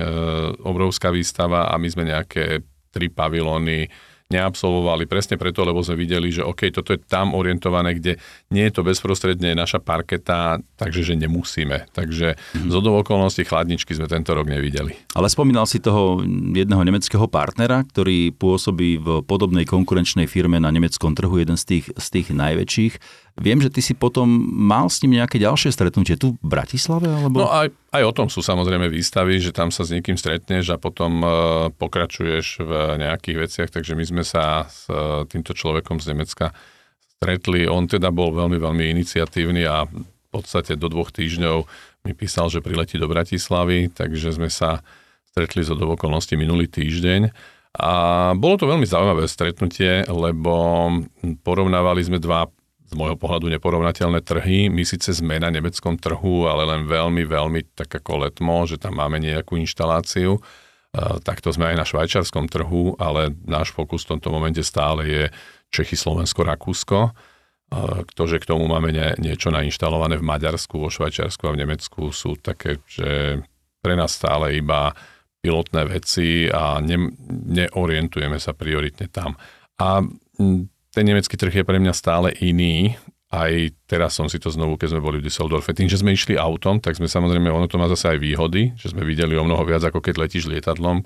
obrovská 0.62 1.10
výstava 1.10 1.68
a 1.70 1.74
my 1.76 1.88
sme 1.90 2.08
nejaké 2.08 2.62
tri 2.92 3.08
pavilóny 3.08 3.88
neabsolvovali 4.32 5.04
presne 5.04 5.36
preto, 5.36 5.60
lebo 5.60 5.84
sme 5.84 6.00
videli, 6.00 6.32
že 6.32 6.40
OK, 6.40 6.72
toto 6.72 6.96
je 6.96 7.00
tam 7.04 7.36
orientované, 7.36 7.92
kde 8.00 8.16
nie 8.48 8.64
je 8.64 8.72
to 8.72 8.80
bezprostredne 8.80 9.52
naša 9.52 9.84
parketa, 9.84 10.56
takže 10.80 11.12
že 11.12 11.14
nemusíme. 11.20 11.92
Takže 11.92 12.40
mm-hmm. 12.40 12.72
z 12.72 12.74
okolností 12.80 13.44
chladničky 13.44 13.92
sme 13.92 14.08
tento 14.08 14.32
rok 14.32 14.48
nevideli. 14.48 14.96
Ale 15.12 15.28
spomínal 15.28 15.68
si 15.68 15.84
toho 15.84 16.24
jedného 16.56 16.80
nemeckého 16.80 17.28
partnera, 17.28 17.84
ktorý 17.84 18.32
pôsobí 18.32 18.96
v 18.96 19.20
podobnej 19.28 19.68
konkurenčnej 19.68 20.24
firme 20.24 20.56
na 20.56 20.72
nemeckom 20.72 21.12
trhu, 21.12 21.36
jeden 21.36 21.60
z 21.60 21.64
tých, 21.68 21.86
z 21.92 22.06
tých 22.08 22.32
najväčších. 22.32 22.94
Viem, 23.40 23.64
že 23.64 23.72
ty 23.72 23.80
si 23.80 23.96
potom 23.96 24.28
mal 24.52 24.92
s 24.92 25.00
ním 25.00 25.16
nejaké 25.16 25.40
ďalšie 25.40 25.72
stretnutie 25.72 26.20
tu 26.20 26.36
v 26.36 26.46
Bratislave? 26.46 27.08
Alebo... 27.08 27.42
No 27.42 27.48
aj, 27.48 27.72
aj 27.96 28.02
o 28.04 28.12
tom 28.12 28.28
sú 28.28 28.44
samozrejme 28.44 28.92
výstavy, 28.92 29.40
že 29.40 29.56
tam 29.56 29.72
sa 29.72 29.88
s 29.88 29.92
niekým 29.92 30.20
stretneš 30.20 30.68
a 30.68 30.76
potom 30.76 31.24
uh, 31.24 31.30
pokračuješ 31.72 32.60
v 32.60 32.72
nejakých 33.00 33.36
veciach, 33.40 33.68
takže 33.72 33.96
my 33.96 34.04
sme 34.04 34.22
sa 34.22 34.68
s 34.68 34.84
uh, 34.92 35.24
týmto 35.24 35.56
človekom 35.56 35.96
z 35.96 36.12
Nemecka 36.12 36.52
stretli. 37.16 37.64
On 37.64 37.88
teda 37.88 38.12
bol 38.12 38.36
veľmi, 38.36 38.60
veľmi 38.60 38.84
iniciatívny 39.00 39.64
a 39.64 39.88
v 39.88 40.28
podstate 40.28 40.76
do 40.76 40.92
dvoch 40.92 41.08
týždňov 41.08 41.64
mi 42.04 42.12
písal, 42.12 42.52
že 42.52 42.60
priletí 42.60 43.00
do 43.00 43.08
Bratislavy, 43.08 43.88
takže 43.96 44.36
sme 44.36 44.52
sa 44.52 44.84
stretli 45.32 45.64
zo 45.64 45.72
do 45.72 45.88
okolností 45.88 46.36
minulý 46.36 46.68
týždeň. 46.68 47.32
A 47.80 47.92
bolo 48.36 48.60
to 48.60 48.68
veľmi 48.68 48.84
zaujímavé 48.84 49.24
stretnutie, 49.24 50.04
lebo 50.04 50.88
porovnávali 51.40 52.04
sme 52.04 52.20
dva 52.20 52.44
z 52.92 52.96
môjho 53.00 53.16
pohľadu 53.16 53.48
neporovnateľné 53.48 54.20
trhy. 54.20 54.68
My 54.68 54.84
síce 54.84 55.16
sme 55.16 55.40
na 55.40 55.48
nemeckom 55.48 55.96
trhu, 55.96 56.44
ale 56.44 56.68
len 56.68 56.84
veľmi, 56.84 57.24
veľmi 57.24 57.72
tak 57.72 57.88
ako 57.88 58.28
letmo, 58.28 58.68
že 58.68 58.76
tam 58.76 59.00
máme 59.00 59.16
nejakú 59.16 59.56
inštaláciu. 59.56 60.36
Takto 61.24 61.48
sme 61.56 61.72
aj 61.72 61.76
na 61.80 61.88
švajčarskom 61.88 62.52
trhu, 62.52 63.00
ale 63.00 63.32
náš 63.48 63.72
fokus 63.72 64.04
v 64.04 64.16
tomto 64.16 64.28
momente 64.28 64.60
stále 64.60 65.08
je 65.08 65.22
Čechy, 65.72 65.96
Slovensko, 65.96 66.44
Rakúsko. 66.44 67.16
To, 68.04 68.22
že 68.28 68.36
k 68.36 68.48
tomu 68.52 68.68
máme 68.68 68.92
nie, 68.92 69.08
niečo 69.16 69.48
nainštalované 69.48 70.20
v 70.20 70.28
Maďarsku, 70.28 70.76
vo 70.76 70.92
Švajčiarsku 70.92 71.48
a 71.48 71.56
v 71.56 71.64
Nemecku 71.64 72.12
sú 72.12 72.36
také, 72.36 72.84
že 72.84 73.40
pre 73.80 73.96
nás 73.96 74.12
stále 74.12 74.60
iba 74.60 74.92
pilotné 75.40 75.88
veci 75.88 76.52
a 76.52 76.76
ne, 76.84 77.08
neorientujeme 77.48 78.36
sa 78.36 78.52
prioritne 78.52 79.08
tam. 79.08 79.40
A 79.80 80.04
ten 80.92 81.08
nemecký 81.08 81.34
trh 81.40 81.62
je 81.62 81.64
pre 81.64 81.80
mňa 81.80 81.92
stále 81.96 82.36
iný. 82.44 82.94
Aj 83.32 83.48
teraz 83.88 84.12
som 84.12 84.28
si 84.28 84.36
to 84.36 84.52
znovu, 84.52 84.76
keď 84.76 84.92
sme 84.92 85.00
boli 85.00 85.16
v 85.16 85.24
Düsseldorfe, 85.24 85.72
tým, 85.72 85.88
že 85.88 86.04
sme 86.04 86.12
išli 86.12 86.36
autom, 86.36 86.84
tak 86.84 87.00
sme 87.00 87.08
samozrejme, 87.08 87.48
ono 87.48 87.64
to 87.64 87.80
má 87.80 87.88
zase 87.88 88.12
aj 88.12 88.18
výhody, 88.20 88.76
že 88.76 88.92
sme 88.92 89.08
videli 89.08 89.32
o 89.40 89.44
mnoho 89.44 89.64
viac, 89.64 89.80
ako 89.88 90.04
keď 90.04 90.20
letíš 90.20 90.52
lietadlom, 90.52 91.00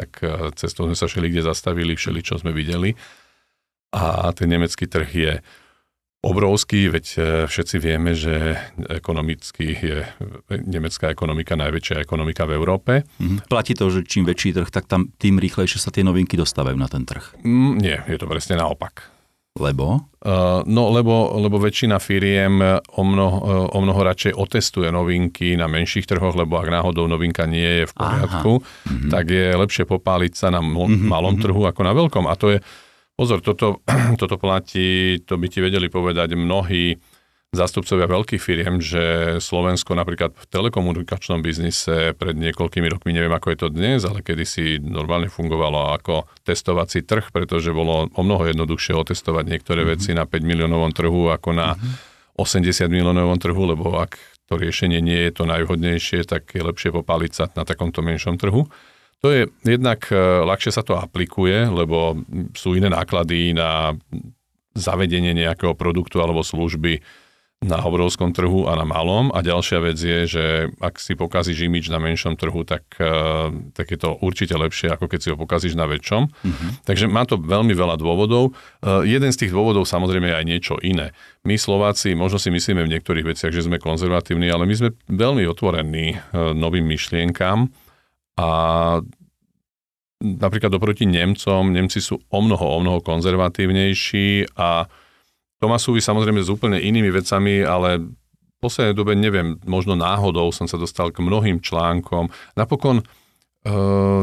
tak 0.00 0.24
e, 0.24 0.48
cestou 0.56 0.88
sme 0.88 0.96
sa 0.96 1.04
všeli 1.04 1.28
kde 1.28 1.44
zastavili, 1.44 1.92
všeli, 1.92 2.24
čo 2.24 2.40
sme 2.40 2.56
videli. 2.56 2.96
A 3.92 4.32
ten 4.32 4.48
nemecký 4.48 4.88
trh 4.88 5.10
je 5.12 5.32
obrovský, 6.24 6.88
veď 6.88 7.06
e, 7.12 7.20
všetci 7.52 7.76
vieme, 7.84 8.16
že 8.16 8.56
ekonomicky 8.88 9.76
je 9.76 10.08
nemecká 10.48 11.12
ekonomika 11.12 11.52
najväčšia 11.52 12.00
ekonomika 12.00 12.48
v 12.48 12.56
Európe. 12.56 12.92
Mhm. 13.20 13.44
Platí 13.44 13.76
to, 13.76 13.92
že 13.92 14.08
čím 14.08 14.24
väčší 14.24 14.56
trh, 14.56 14.72
tak 14.72 14.88
tam 14.88 15.12
tým 15.20 15.36
rýchlejšie 15.36 15.76
sa 15.76 15.92
tie 15.92 16.00
novinky 16.00 16.40
dostávajú 16.40 16.80
na 16.80 16.88
ten 16.88 17.04
trh? 17.04 17.44
Mm, 17.44 17.76
nie, 17.76 17.96
je 18.08 18.16
to 18.16 18.24
presne 18.24 18.56
naopak. 18.56 19.17
Lebo? 19.56 20.12
Uh, 20.18 20.62
no, 20.68 20.92
lebo, 20.92 21.38
lebo 21.40 21.56
väčšina 21.58 21.98
firiem 21.98 22.60
o 22.94 23.02
mnoho, 23.02 23.38
uh, 23.38 23.66
o 23.74 23.78
mnoho 23.80 24.00
radšej 24.06 24.36
otestuje 24.36 24.92
novinky 24.92 25.56
na 25.56 25.66
menších 25.66 26.06
trhoch, 26.06 26.36
lebo 26.36 26.58
ak 26.60 26.68
náhodou 26.68 27.08
novinka 27.08 27.48
nie 27.48 27.82
je 27.82 27.84
v 27.90 27.94
poriadku, 27.94 28.52
mm-hmm. 28.60 29.10
tak 29.10 29.24
je 29.30 29.56
lepšie 29.56 29.84
popáliť 29.88 30.32
sa 30.38 30.54
na 30.54 30.62
mo- 30.62 30.86
mm-hmm. 30.86 31.08
malom 31.10 31.34
mhm. 31.38 31.42
trhu 31.42 31.62
ako 31.64 31.80
na 31.82 31.92
veľkom. 31.94 32.24
A 32.30 32.34
to 32.38 32.54
je, 32.54 32.58
pozor, 33.18 33.42
toto, 33.42 33.82
toto 34.20 34.36
platí, 34.38 35.18
to 35.26 35.34
by 35.40 35.46
ti 35.50 35.58
vedeli 35.58 35.90
povedať 35.90 36.38
mnohí 36.38 36.94
zástupcovia 37.48 38.04
veľkých 38.04 38.42
firiem, 38.42 38.76
že 38.76 39.36
Slovensko 39.40 39.96
napríklad 39.96 40.36
v 40.36 40.44
telekomunikačnom 40.52 41.40
biznise 41.40 42.12
pred 42.12 42.36
niekoľkými 42.36 42.84
rokmi, 42.92 43.16
neviem 43.16 43.32
ako 43.32 43.48
je 43.48 43.58
to 43.58 43.68
dnes, 43.72 44.04
ale 44.04 44.20
kedysi 44.20 44.76
normálne 44.84 45.32
fungovalo 45.32 45.96
ako 45.96 46.28
testovací 46.44 47.00
trh, 47.08 47.32
pretože 47.32 47.72
bolo 47.72 48.12
o 48.12 48.20
mnoho 48.20 48.52
jednoduchšie 48.52 48.92
otestovať 48.92 49.48
niektoré 49.48 49.80
mm-hmm. 49.80 49.96
veci 49.96 50.10
na 50.12 50.28
5 50.28 50.44
miliónovom 50.44 50.92
trhu 50.92 51.32
ako 51.32 51.56
na 51.56 51.72
mm-hmm. 51.72 52.36
80 52.36 52.92
miliónovom 52.92 53.40
trhu, 53.40 53.62
lebo 53.64 53.96
ak 53.96 54.20
to 54.48 54.60
riešenie 54.60 55.00
nie 55.00 55.28
je 55.28 55.32
to 55.32 55.44
najvhodnejšie, 55.48 56.28
tak 56.28 56.52
je 56.52 56.60
lepšie 56.60 56.92
popáliť 56.92 57.32
sa 57.32 57.44
na 57.56 57.64
takomto 57.64 58.04
menšom 58.04 58.36
trhu. 58.36 58.68
To 59.24 59.28
je 59.34 59.50
jednak 59.66 60.08
e, 60.08 60.16
ľahšie 60.46 60.70
sa 60.70 60.86
to 60.86 60.94
aplikuje, 60.94 61.66
lebo 61.66 62.22
sú 62.54 62.78
iné 62.78 62.86
náklady 62.86 63.50
na 63.50 63.98
zavedenie 64.78 65.34
nejakého 65.34 65.74
produktu 65.74 66.22
alebo 66.22 66.46
služby 66.46 67.02
na 67.58 67.82
obrovskom 67.82 68.30
trhu 68.30 68.70
a 68.70 68.78
na 68.78 68.86
malom. 68.86 69.34
A 69.34 69.42
ďalšia 69.42 69.82
vec 69.82 69.98
je, 69.98 70.30
že 70.30 70.44
ak 70.78 71.02
si 71.02 71.18
pokazíš 71.18 71.66
imič 71.66 71.90
na 71.90 71.98
menšom 71.98 72.38
trhu, 72.38 72.62
tak, 72.62 72.86
eh, 73.02 73.50
tak 73.74 73.90
je 73.90 73.98
to 73.98 74.14
určite 74.22 74.54
lepšie, 74.54 74.94
ako 74.94 75.10
keď 75.10 75.18
si 75.18 75.28
ho 75.34 75.36
pokazíš 75.36 75.74
na 75.74 75.90
väčšom. 75.90 76.22
Uh-huh. 76.30 76.70
Takže 76.86 77.10
má 77.10 77.26
to 77.26 77.34
veľmi 77.34 77.74
veľa 77.74 77.98
dôvodov. 77.98 78.54
Uh, 78.78 79.02
jeden 79.02 79.34
z 79.34 79.42
tých 79.42 79.50
dôvodov 79.50 79.90
samozrejme 79.90 80.30
je 80.30 80.38
aj 80.38 80.46
niečo 80.46 80.74
iné. 80.86 81.10
My 81.42 81.58
Slováci 81.58 82.14
možno 82.14 82.38
si 82.38 82.54
myslíme 82.54 82.86
v 82.86 82.92
niektorých 82.94 83.34
veciach, 83.34 83.50
že 83.50 83.66
sme 83.66 83.82
konzervatívni, 83.82 84.46
ale 84.46 84.62
my 84.62 84.74
sme 84.78 84.90
veľmi 85.10 85.42
otvorení 85.50 86.14
uh, 86.14 86.54
novým 86.54 86.86
myšlienkám 86.86 87.66
a 88.38 88.48
napríklad 90.22 90.70
oproti 90.74 91.10
Nemcom, 91.10 91.74
Nemci 91.74 91.98
sú 91.98 92.22
o 92.22 92.38
mnoho, 92.38 92.66
o 92.70 92.78
mnoho 92.78 93.02
konzervatívnejší 93.02 94.54
a 94.54 94.86
to 95.58 95.66
má 95.66 95.78
súvisť 95.78 96.14
samozrejme 96.14 96.40
s 96.42 96.50
úplne 96.50 96.78
inými 96.78 97.10
vecami, 97.10 97.66
ale 97.66 97.98
v 98.02 98.56
poslednej 98.58 98.94
dobe, 98.94 99.14
neviem, 99.14 99.58
možno 99.66 99.94
náhodou 99.94 100.50
som 100.50 100.66
sa 100.66 100.78
dostal 100.78 101.14
k 101.14 101.22
mnohým 101.22 101.62
článkom. 101.62 102.30
Napokon 102.58 103.02
uh, 103.02 104.22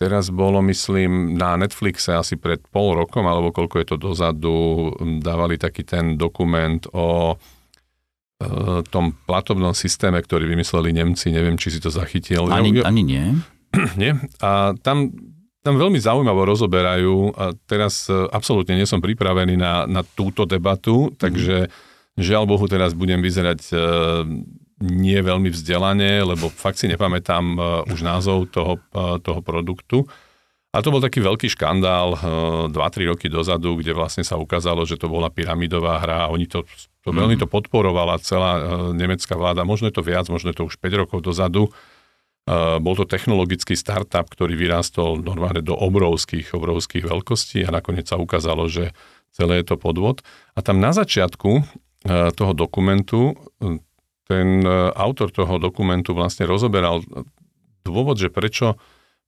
teraz 0.00 0.32
bolo, 0.32 0.60
myslím, 0.64 1.36
na 1.36 1.56
Netflixe 1.56 2.16
asi 2.16 2.36
pred 2.36 2.64
pol 2.68 2.96
rokom, 2.96 3.24
alebo 3.28 3.52
koľko 3.52 3.76
je 3.80 3.86
to 3.88 3.96
dozadu, 3.96 4.56
dávali 5.20 5.60
taký 5.60 5.84
ten 5.84 6.16
dokument 6.16 6.80
o 6.92 7.36
uh, 7.36 8.80
tom 8.88 9.16
platobnom 9.24 9.76
systéme, 9.76 10.20
ktorý 10.20 10.48
vymysleli 10.48 10.92
Nemci, 10.92 11.32
neviem, 11.32 11.56
či 11.56 11.76
si 11.76 11.80
to 11.80 11.88
zachytil. 11.88 12.48
Ani, 12.52 12.80
ani 12.84 13.02
nie. 13.04 13.24
nie? 14.00 14.16
A 14.40 14.76
tam 14.80 15.12
tam 15.64 15.80
veľmi 15.80 15.96
zaujímavo 15.96 16.44
rozoberajú 16.44 17.32
a 17.40 17.56
teraz 17.64 18.12
e, 18.12 18.12
absolútne 18.28 18.76
nie 18.76 18.84
som 18.84 19.00
pripravený 19.00 19.56
na, 19.56 19.88
na 19.88 20.04
túto 20.04 20.44
debatu, 20.44 21.08
takže 21.16 21.72
žiaľ 22.20 22.44
Bohu 22.44 22.68
teraz 22.68 22.92
budem 22.92 23.24
vyzerať 23.24 23.72
e, 23.72 23.76
nie 24.84 25.16
veľmi 25.24 25.48
vzdelane, 25.48 26.20
lebo 26.20 26.52
fakt 26.52 26.76
si 26.76 26.86
nepamätám 26.92 27.44
e, 27.56 27.58
už 27.88 28.04
názov 28.04 28.52
toho, 28.52 28.76
toho 29.24 29.40
produktu. 29.40 30.04
A 30.74 30.82
to 30.84 30.90
bol 30.90 30.98
taký 30.98 31.22
veľký 31.22 31.46
škandál 31.54 32.18
2-3 32.66 32.74
roky 33.14 33.30
dozadu, 33.30 33.78
kde 33.78 33.94
vlastne 33.94 34.26
sa 34.26 34.34
ukázalo, 34.34 34.82
že 34.82 34.98
to 34.98 35.06
bola 35.06 35.30
pyramidová 35.30 36.02
hra 36.02 36.26
a 36.26 36.30
oni 36.34 36.50
to, 36.50 36.66
to 37.06 37.14
mm. 37.14 37.16
veľmi 37.22 37.36
to 37.38 37.46
podporovala 37.46 38.18
celá 38.18 38.58
nemecká 38.90 39.38
vláda. 39.38 39.62
Možno 39.62 39.86
je 39.86 39.94
to 39.94 40.02
viac, 40.02 40.26
možno 40.26 40.50
je 40.50 40.58
to 40.58 40.66
už 40.66 40.74
5 40.82 41.06
rokov 41.06 41.22
dozadu. 41.22 41.70
Bol 42.46 42.94
to 43.00 43.08
technologický 43.08 43.72
startup, 43.72 44.28
ktorý 44.28 44.52
vyrástol 44.52 45.24
normálne 45.24 45.64
do 45.64 45.72
obrovských, 45.72 46.52
obrovských 46.52 47.08
veľkostí 47.08 47.64
a 47.64 47.72
nakoniec 47.72 48.04
sa 48.04 48.20
ukázalo, 48.20 48.68
že 48.68 48.92
celé 49.32 49.64
je 49.64 49.72
to 49.72 49.80
podvod. 49.80 50.20
A 50.52 50.60
tam 50.60 50.76
na 50.76 50.92
začiatku 50.92 51.50
e, 51.56 51.62
toho 52.36 52.52
dokumentu 52.52 53.32
e, 53.64 53.80
ten 54.24 54.64
autor 54.96 55.28
toho 55.28 55.60
dokumentu 55.60 56.16
vlastne 56.16 56.48
rozoberal 56.48 57.04
dôvod, 57.84 58.16
že 58.16 58.32
prečo 58.32 58.80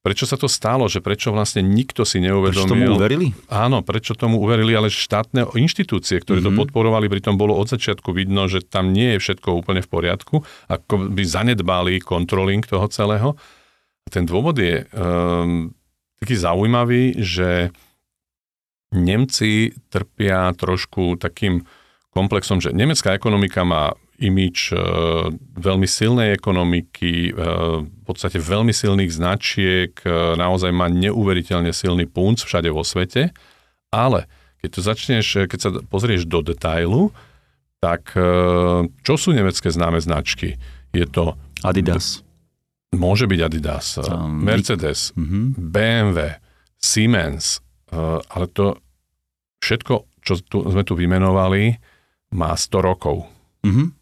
Prečo 0.06 0.22
sa 0.22 0.38
to 0.38 0.46
stalo, 0.46 0.86
že 0.86 1.02
prečo 1.02 1.34
vlastne 1.34 1.66
nikto 1.66 2.06
si 2.06 2.22
neuvedomil... 2.22 2.62
Prečo 2.62 2.70
tomu 2.70 2.94
uverili? 2.94 3.26
Áno, 3.50 3.82
prečo 3.82 4.14
tomu 4.14 4.38
uverili, 4.38 4.70
ale 4.70 4.86
štátne 4.86 5.50
inštitúcie, 5.58 6.22
ktoré 6.22 6.38
mm-hmm. 6.38 6.46
to 6.46 6.54
mhm. 6.54 6.60
podporovali, 6.62 7.10
pritom 7.10 7.34
bolo 7.34 7.58
od 7.58 7.66
začiatku 7.66 8.14
vidno, 8.14 8.46
že 8.46 8.62
tam 8.62 8.94
nie 8.94 9.18
je 9.18 9.22
všetko 9.26 9.58
úplne 9.58 9.82
v 9.82 9.90
poriadku, 9.90 10.46
ako 10.70 11.10
by 11.10 11.22
zanedbali 11.26 11.98
kontroling 11.98 12.62
toho 12.62 12.86
celého. 12.86 13.34
A 14.06 14.08
ten 14.14 14.22
dôvod 14.22 14.54
je 14.62 14.86
um, 14.94 15.74
taký 16.22 16.38
zaujímavý, 16.38 17.18
že 17.18 17.74
Nemci 18.94 19.74
trpia 19.90 20.54
trošku 20.54 21.18
takým 21.18 21.66
komplexom, 22.14 22.62
že 22.62 22.70
nemecká 22.70 23.18
ekonomika 23.18 23.66
má 23.66 23.90
imič 24.16 24.72
e, 24.72 24.76
veľmi 25.56 25.84
silnej 25.84 26.32
ekonomiky, 26.32 27.30
e, 27.30 27.32
v 27.84 28.02
podstate 28.04 28.40
veľmi 28.40 28.72
silných 28.72 29.12
značiek, 29.12 29.92
e, 30.02 30.08
naozaj 30.36 30.72
má 30.72 30.88
neuveriteľne 30.88 31.72
silný 31.72 32.08
punc 32.08 32.40
všade 32.40 32.72
vo 32.72 32.80
svete, 32.80 33.32
ale 33.92 34.24
keď 34.60 34.68
to 34.72 34.80
začneš, 34.80 35.26
keď 35.46 35.58
sa 35.60 35.70
pozrieš 35.86 36.24
do 36.24 36.40
detailu, 36.40 37.12
tak 37.76 38.16
čo 39.04 39.14
sú 39.20 39.30
nemecké 39.36 39.68
známe 39.68 40.00
značky? 40.00 40.56
Je 40.96 41.06
to... 41.06 41.36
Adidas. 41.60 42.24
Môže 42.96 43.28
byť 43.28 43.40
Adidas, 43.46 44.00
um, 44.00 44.42
Mercedes, 44.42 45.12
uh-huh. 45.12 45.22
Mhm. 45.22 45.70
BMW, 45.70 46.18
Siemens, 46.80 47.60
ale 48.32 48.46
to 48.50 48.80
všetko, 49.60 49.94
čo 50.24 50.40
tu, 50.40 50.64
sme 50.66 50.82
tu 50.82 50.96
vymenovali, 50.98 51.76
má 52.34 52.56
100 52.56 52.80
rokov. 52.80 53.28
Uh-huh. 53.62 53.92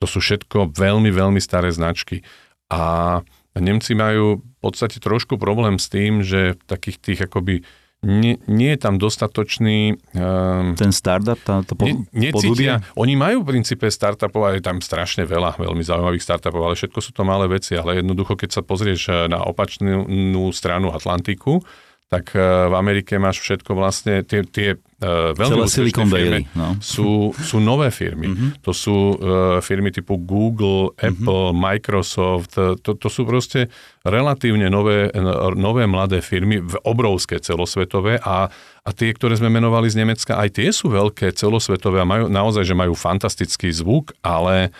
To 0.00 0.06
sú 0.08 0.20
všetko 0.20 0.76
veľmi, 0.76 1.08
veľmi 1.08 1.40
staré 1.40 1.72
značky. 1.72 2.20
A 2.68 3.22
Nemci 3.56 3.96
majú 3.96 4.44
v 4.44 4.58
podstate 4.60 5.00
trošku 5.00 5.40
problém 5.40 5.80
s 5.80 5.88
tým, 5.88 6.20
že 6.20 6.60
v 6.60 6.62
takých 6.68 6.96
tých 7.00 7.20
akoby 7.24 7.64
nie, 8.04 8.36
nie 8.46 8.76
je 8.76 8.80
tam 8.80 9.00
dostatočný... 9.00 9.96
Um, 10.12 10.76
Ten 10.76 10.92
startup, 10.92 11.40
tá, 11.40 11.64
to 11.64 11.72
po, 11.74 11.88
ne, 11.88 12.04
necítia, 12.12 12.84
Oni 12.94 13.16
majú 13.16 13.42
v 13.42 13.56
princípe 13.56 13.88
startupov 13.88 14.46
a 14.46 14.54
je 14.54 14.62
tam 14.62 14.84
strašne 14.84 15.24
veľa 15.24 15.56
veľmi 15.56 15.80
zaujímavých 15.80 16.22
startupov, 16.22 16.60
ale 16.60 16.78
všetko 16.78 16.98
sú 17.00 17.10
to 17.16 17.24
malé 17.24 17.48
veci, 17.48 17.72
ale 17.74 18.04
jednoducho, 18.04 18.36
keď 18.36 18.60
sa 18.60 18.62
pozrieš 18.62 19.10
eh, 19.10 19.14
na 19.32 19.40
opačnú 19.42 20.52
stranu 20.52 20.92
Atlantiku, 20.92 21.64
tak 22.12 22.36
eh, 22.36 22.40
v 22.68 22.74
Amerike 22.76 23.16
máš 23.16 23.40
všetko 23.42 23.72
vlastne, 23.72 24.20
tie, 24.22 24.44
tie 24.44 24.76
Uh, 24.96 25.36
veľmi 25.36 25.68
Silicon 25.68 26.08
firmy 26.08 26.48
no. 26.56 26.80
sú, 26.80 27.28
sú 27.36 27.60
nové 27.60 27.92
firmy. 27.92 28.32
Mm-hmm. 28.32 28.50
To 28.64 28.72
sú 28.72 28.96
uh, 28.96 29.60
firmy 29.60 29.92
typu 29.92 30.16
Google, 30.16 30.96
Apple, 30.96 31.52
mm-hmm. 31.52 31.60
Microsoft. 31.60 32.56
To, 32.56 32.90
to 32.96 33.08
sú 33.12 33.28
proste 33.28 33.68
relatívne 34.08 34.72
nové, 34.72 35.12
nové 35.52 35.84
mladé 35.84 36.24
firmy, 36.24 36.64
obrovské 36.88 37.36
celosvetové 37.44 38.16
a, 38.24 38.48
a 38.86 38.90
tie, 38.96 39.12
ktoré 39.12 39.36
sme 39.36 39.52
menovali 39.52 39.92
z 39.92 40.00
Nemecka, 40.00 40.40
aj 40.40 40.56
tie 40.56 40.72
sú 40.72 40.88
veľké 40.88 41.28
celosvetové 41.36 42.00
a 42.00 42.08
majú, 42.08 42.32
naozaj, 42.32 42.64
že 42.64 42.72
majú 42.72 42.96
fantastický 42.96 43.68
zvuk, 43.76 44.16
ale, 44.24 44.72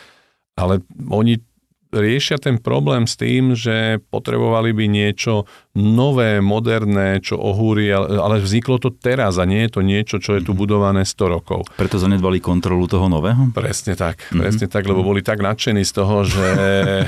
ale 0.57 0.81
oni 1.13 1.45
riešia 1.93 2.41
ten 2.41 2.59
problém 2.59 3.07
s 3.07 3.15
tým, 3.19 3.55
že 3.55 4.03
potrebovali 4.11 4.75
by 4.75 4.85
niečo 4.91 5.47
nové, 5.77 6.41
moderné, 6.41 7.21
čo 7.21 7.37
ohúri, 7.37 7.93
ale 7.93 8.41
vzniklo 8.41 8.81
to 8.81 8.89
teraz 8.89 9.37
a 9.37 9.45
nie 9.45 9.69
je 9.69 9.71
to 9.77 9.81
niečo, 9.85 10.17
čo 10.17 10.41
je 10.41 10.43
tu 10.43 10.57
mhm. 10.57 10.59
budované 10.59 11.03
100 11.05 11.35
rokov. 11.37 11.69
Preto 11.77 12.01
zanedbali 12.01 12.41
kontrolu 12.41 12.89
toho 12.89 13.07
nového? 13.13 13.53
Presne 13.53 13.95
tak, 13.95 14.21
mm-hmm. 14.21 14.41
presne 14.41 14.67
tak, 14.73 14.89
lebo 14.89 15.05
boli 15.05 15.21
tak 15.21 15.45
nadšení 15.45 15.85
z 15.85 15.93
toho, 15.93 16.25
že, 16.25 16.49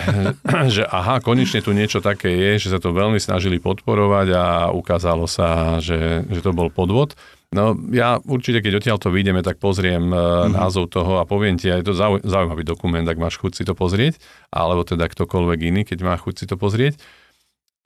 že 0.75 0.83
aha, 0.85 1.25
konečne 1.25 1.65
tu 1.65 1.73
niečo 1.73 2.05
také 2.05 2.29
je, 2.29 2.69
že 2.69 2.73
sa 2.77 2.79
to 2.79 2.93
veľmi 2.93 3.19
snažili 3.19 3.57
podporovať 3.59 4.27
a 4.37 4.45
ukázalo 4.71 5.25
sa, 5.25 5.81
že, 5.81 6.29
že 6.29 6.41
to 6.45 6.53
bol 6.53 6.69
podvod. 6.69 7.17
No 7.49 7.73
ja 7.97 8.21
určite, 8.29 8.61
keď 8.61 8.77
odtiaľ 8.77 8.99
to 9.01 9.09
vyjdeme, 9.09 9.41
tak 9.41 9.57
pozriem 9.57 10.13
mm-hmm. 10.13 10.53
názov 10.53 10.93
toho 10.93 11.17
a 11.17 11.25
poviem 11.25 11.57
ti, 11.57 11.73
je 11.73 11.81
to 11.81 11.97
zaujímavý 12.21 12.61
dokument, 12.61 13.05
ak 13.09 13.17
máš 13.17 13.41
chuť 13.41 13.53
si 13.57 13.63
to 13.65 13.73
pozrieť, 13.73 14.21
alebo 14.53 14.85
teda 14.85 15.09
ktokoľvek 15.09 15.59
iný, 15.65 15.83
keď 15.89 15.99
má 16.05 16.15
chuť 16.21 16.35
si 16.35 16.45
to 16.45 16.61
pozrieť. 16.61 17.01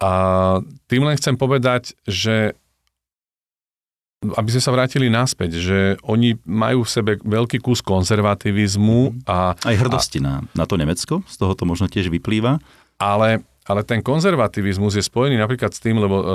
A 0.03 0.11
tým 0.91 1.07
len 1.07 1.15
chcem 1.15 1.39
povedať, 1.39 1.95
že 2.11 2.59
aby 4.23 4.49
sme 4.55 4.63
sa 4.63 4.75
vrátili 4.75 5.11
naspäť, 5.11 5.59
že 5.59 5.79
oni 6.07 6.39
majú 6.47 6.87
v 6.87 6.91
sebe 6.91 7.13
veľký 7.23 7.59
kus 7.59 7.83
konzervativizmu 7.83 9.01
mhm. 9.15 9.31
a... 9.31 9.55
Aj 9.55 9.77
hrdosti 9.79 10.19
a, 10.19 10.23
na, 10.23 10.35
na 10.59 10.65
to 10.67 10.75
Nemecko, 10.75 11.23
z 11.27 11.35
toho 11.39 11.55
to 11.55 11.67
možno 11.67 11.87
tiež 11.87 12.11
vyplýva. 12.11 12.59
Ale 12.99 13.47
ale 13.63 13.87
ten 13.87 14.03
konzervativizmus 14.03 14.99
je 14.99 15.05
spojený 15.07 15.39
napríklad 15.39 15.71
s 15.71 15.79
tým, 15.79 16.03
lebo 16.03 16.17
uh, 16.19 16.27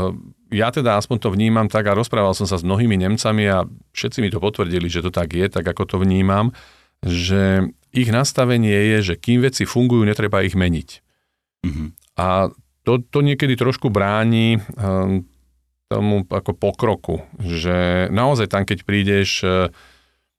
ja 0.51 0.71
teda 0.71 0.95
aspoň 0.99 1.17
to 1.19 1.29
vnímam 1.33 1.67
tak 1.67 1.87
a 1.91 1.97
rozprával 1.97 2.31
som 2.31 2.47
sa 2.47 2.59
s 2.59 2.63
mnohými 2.63 2.95
Nemcami 2.95 3.43
a 3.47 3.67
všetci 3.95 4.19
mi 4.23 4.29
to 4.31 4.39
potvrdili, 4.39 4.87
že 4.87 5.03
to 5.03 5.11
tak 5.11 5.35
je, 5.35 5.47
tak 5.47 5.67
ako 5.67 5.83
to 5.83 5.95
vnímam, 6.03 6.55
že 7.03 7.71
ich 7.91 8.09
nastavenie 8.11 8.97
je, 8.97 9.13
že 9.13 9.15
kým 9.19 9.43
veci 9.43 9.63
fungujú, 9.67 10.03
netreba 10.03 10.43
ich 10.43 10.55
meniť. 10.55 10.89
Mm-hmm. 11.65 11.87
A 12.19 12.51
to, 12.87 13.03
to 13.03 13.19
niekedy 13.19 13.59
trošku 13.59 13.91
bráni 13.91 14.63
um, 14.77 15.27
tomu 15.87 16.23
ako 16.27 16.51
pokroku, 16.55 17.15
že 17.39 18.07
naozaj 18.11 18.51
tam, 18.51 18.63
keď 18.67 18.83
prídeš 18.83 19.43
uh, 19.43 19.71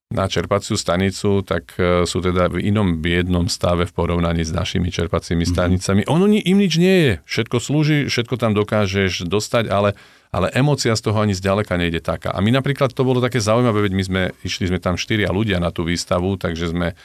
na 0.08 0.24
čerpaciu 0.24 0.72
stanicu, 0.80 1.44
tak 1.44 1.76
e, 1.76 2.08
sú 2.08 2.24
teda 2.24 2.48
v 2.48 2.64
inom 2.72 3.04
biednom 3.04 3.44
stave 3.44 3.84
v 3.84 3.92
porovnaní 3.92 4.40
s 4.40 4.56
našimi 4.56 4.88
čerpacími 4.88 5.44
mm-hmm. 5.44 5.52
stanicami. 5.52 6.02
Ono 6.08 6.24
im 6.24 6.56
nič 6.56 6.80
nie 6.80 6.96
je. 7.04 7.12
Všetko 7.28 7.56
slúži, 7.60 7.98
všetko 8.08 8.40
tam 8.40 8.56
dokážeš 8.56 9.28
dostať, 9.28 9.68
ale, 9.68 9.92
ale 10.32 10.48
emocia 10.56 10.96
z 10.96 11.04
toho 11.04 11.20
ani 11.20 11.36
zďaleka 11.36 11.76
nejde 11.76 12.00
taká. 12.00 12.32
A 12.32 12.40
my 12.40 12.48
napríklad 12.48 12.96
to 12.96 13.04
bolo 13.04 13.20
také 13.20 13.36
zaujímavé, 13.36 13.84
veď 13.84 13.92
my 13.92 14.04
sme, 14.08 14.22
išli 14.48 14.72
sme 14.72 14.80
tam 14.80 14.96
štyria 14.96 15.28
ľudia 15.28 15.60
na 15.60 15.68
tú 15.68 15.84
výstavu, 15.84 16.40
takže 16.40 16.72
sme 16.72 16.96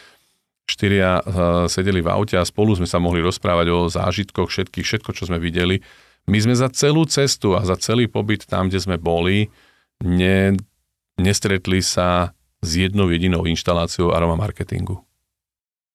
štyria 0.63 1.19
uh, 1.19 1.67
sedeli 1.67 1.99
v 1.99 2.07
aute 2.07 2.39
a 2.39 2.47
spolu 2.47 2.71
sme 2.79 2.87
sa 2.87 2.95
mohli 2.95 3.19
rozprávať 3.19 3.67
o 3.67 3.91
zážitkoch 3.91 4.47
všetkých, 4.47 4.87
všetko, 4.87 5.11
čo 5.11 5.27
sme 5.27 5.43
videli. 5.43 5.83
My 6.31 6.39
sme 6.39 6.55
za 6.55 6.71
celú 6.71 7.03
cestu 7.03 7.51
a 7.59 7.67
za 7.67 7.75
celý 7.75 8.07
pobyt 8.07 8.47
tam, 8.47 8.71
kde 8.71 8.79
sme 8.79 8.95
boli, 8.95 9.51
ne, 9.99 10.55
nestretli 11.19 11.83
sa 11.83 12.31
s 12.63 12.69
jednou 12.79 13.11
jedinou 13.11 13.43
inštaláciou 13.43 14.15
aroma 14.15 14.39
marketingu. 14.39 15.03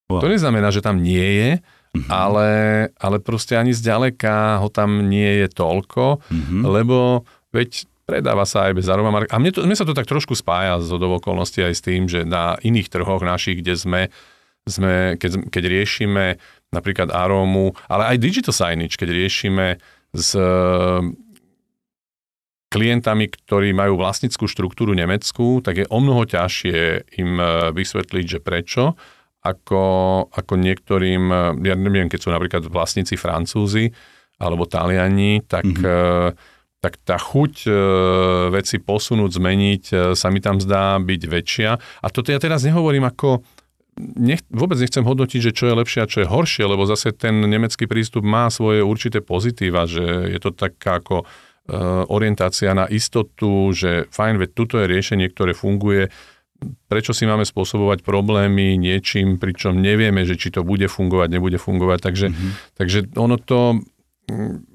Wow. 0.09 0.21
To 0.25 0.29
neznamená, 0.29 0.69
že 0.69 0.85
tam 0.85 1.01
nie 1.01 1.21
je, 1.21 1.51
mm-hmm. 1.61 2.09
ale, 2.13 2.49
ale 2.97 3.17
proste 3.21 3.57
ani 3.57 3.73
zďaleka 3.73 4.61
ho 4.61 4.69
tam 4.69 5.09
nie 5.09 5.45
je 5.45 5.49
toľko, 5.53 6.21
mm-hmm. 6.29 6.63
lebo 6.65 7.29
veď 7.53 7.89
predáva 8.09 8.49
sa 8.49 8.69
aj 8.69 8.77
bez 8.77 8.89
aroma 8.89 9.13
marketingu. 9.13 9.37
A 9.37 9.41
mne, 9.41 9.53
to, 9.53 9.61
mne 9.69 9.77
sa 9.77 9.85
to 9.85 9.93
tak 9.93 10.09
trošku 10.09 10.33
spája 10.33 10.81
z 10.81 10.97
okolností 10.97 11.61
aj 11.61 11.75
s 11.77 11.85
tým, 11.85 12.09
že 12.09 12.25
na 12.25 12.57
iných 12.61 12.89
trhoch 12.89 13.21
našich, 13.21 13.61
kde 13.61 13.77
sme, 13.77 14.01
sme 14.65 15.21
keď, 15.21 15.53
keď 15.53 15.63
riešime 15.69 16.41
napríklad 16.73 17.13
arómu, 17.13 17.77
ale 17.89 18.17
aj 18.17 18.21
digital 18.21 18.53
signage, 18.57 18.97
keď 18.97 19.09
riešime 19.13 19.67
s 20.17 20.33
klientami, 22.69 23.33
ktorí 23.33 23.73
majú 23.73 23.97
vlastnickú 23.97 24.45
štruktúru 24.45 24.93
nemeckú, 24.93 25.65
tak 25.65 25.81
je 25.81 25.87
o 25.89 25.99
mnoho 26.05 26.29
ťažšie 26.29 27.09
im 27.17 27.41
vysvetliť, 27.73 28.25
že 28.29 28.39
prečo, 28.45 28.93
ako, 29.41 29.83
ako 30.29 30.53
niektorým, 30.61 31.33
ja 31.65 31.75
neviem, 31.79 32.13
keď 32.13 32.21
sú 32.21 32.29
napríklad 32.29 32.69
vlastníci 32.69 33.17
Francúzi 33.17 33.89
alebo 34.37 34.69
Taliani, 34.69 35.41
tak, 35.49 35.65
mm-hmm. 35.65 36.37
tak 36.85 36.93
tá 37.09 37.17
chuť 37.17 37.65
veci 38.53 38.77
posunúť, 38.83 39.31
zmeniť 39.41 39.85
sa 40.13 40.29
mi 40.29 40.45
tam 40.45 40.61
zdá 40.61 41.01
byť 41.01 41.23
väčšia. 41.25 41.71
A 42.05 42.07
toto 42.13 42.31
ja 42.31 42.39
teraz 42.43 42.69
nehovorím 42.69 43.09
ako 43.09 43.41
nech, 43.99 44.47
vôbec 44.53 44.79
nechcem 44.79 45.03
hodnotiť, 45.03 45.51
že 45.51 45.57
čo 45.57 45.67
je 45.67 45.75
lepšie 45.75 46.01
a 46.05 46.11
čo 46.11 46.23
je 46.23 46.31
horšie, 46.31 46.71
lebo 46.71 46.87
zase 46.87 47.11
ten 47.17 47.35
nemecký 47.35 47.91
prístup 47.91 48.23
má 48.23 48.47
svoje 48.47 48.85
určité 48.85 49.19
pozitíva, 49.19 49.91
že 49.91 50.31
je 50.31 50.39
to 50.39 50.55
taká 50.55 51.03
ako 51.03 51.27
orientácia 52.09 52.73
na 52.73 52.89
istotu, 52.89 53.71
že 53.77 54.09
fajn, 54.09 54.41
veď 54.41 54.51
tuto 54.57 54.81
je 54.81 54.87
riešenie, 54.89 55.29
ktoré 55.29 55.53
funguje, 55.53 56.09
prečo 56.89 57.15
si 57.15 57.29
máme 57.29 57.47
spôsobovať 57.47 58.03
problémy 58.03 58.75
niečím, 58.81 59.39
pričom 59.39 59.79
nevieme, 59.79 60.27
že 60.27 60.35
či 60.35 60.51
to 60.51 60.67
bude 60.67 60.89
fungovať, 60.91 61.29
nebude 61.31 61.59
fungovať. 61.61 61.99
Takže, 62.03 62.27
mm-hmm. 62.33 62.51
takže 62.75 62.99
ono 63.15 63.37
to 63.39 63.85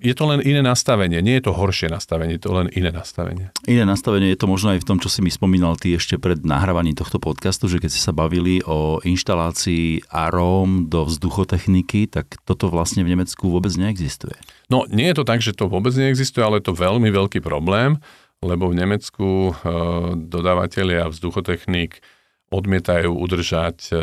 je 0.02 0.14
to 0.18 0.24
len 0.26 0.42
iné 0.42 0.66
nastavenie, 0.66 1.22
nie 1.22 1.38
je 1.38 1.46
to 1.46 1.54
horšie 1.54 1.86
nastavenie, 1.86 2.42
je 2.42 2.44
to 2.50 2.52
len 2.58 2.68
iné 2.74 2.90
nastavenie. 2.90 3.54
Iné 3.70 3.86
nastavenie 3.86 4.34
je 4.34 4.40
to 4.42 4.50
možno 4.50 4.74
aj 4.74 4.82
v 4.82 4.88
tom, 4.90 4.98
čo 4.98 5.14
si 5.14 5.22
mi 5.22 5.30
spomínal 5.30 5.78
ty 5.78 5.94
ešte 5.94 6.18
pred 6.18 6.42
nahrávaním 6.42 6.98
tohto 6.98 7.22
podcastu, 7.22 7.70
že 7.70 7.78
keď 7.78 7.92
si 7.94 8.02
sa 8.02 8.10
bavili 8.10 8.66
o 8.66 8.98
inštalácii 9.06 10.10
aróm 10.10 10.90
do 10.90 11.06
vzduchotechniky, 11.06 12.10
tak 12.10 12.42
toto 12.50 12.74
vlastne 12.74 13.06
v 13.06 13.14
Nemecku 13.14 13.54
vôbec 13.54 13.72
neexistuje. 13.78 14.34
No 14.74 14.90
nie 14.90 15.14
je 15.14 15.22
to 15.22 15.26
tak, 15.30 15.46
že 15.46 15.54
to 15.54 15.70
vôbec 15.70 15.94
neexistuje, 15.94 16.42
ale 16.42 16.58
je 16.58 16.74
to 16.74 16.76
veľmi 16.76 17.14
veľký 17.14 17.38
problém, 17.46 18.02
lebo 18.42 18.74
v 18.74 18.78
Nemecku 18.82 19.54
e, 19.54 19.72
dodávateľia 20.18 21.14
vzduchotechnik 21.14 22.02
odmietajú 22.50 23.14
udržať 23.14 23.78
e, 23.90 23.96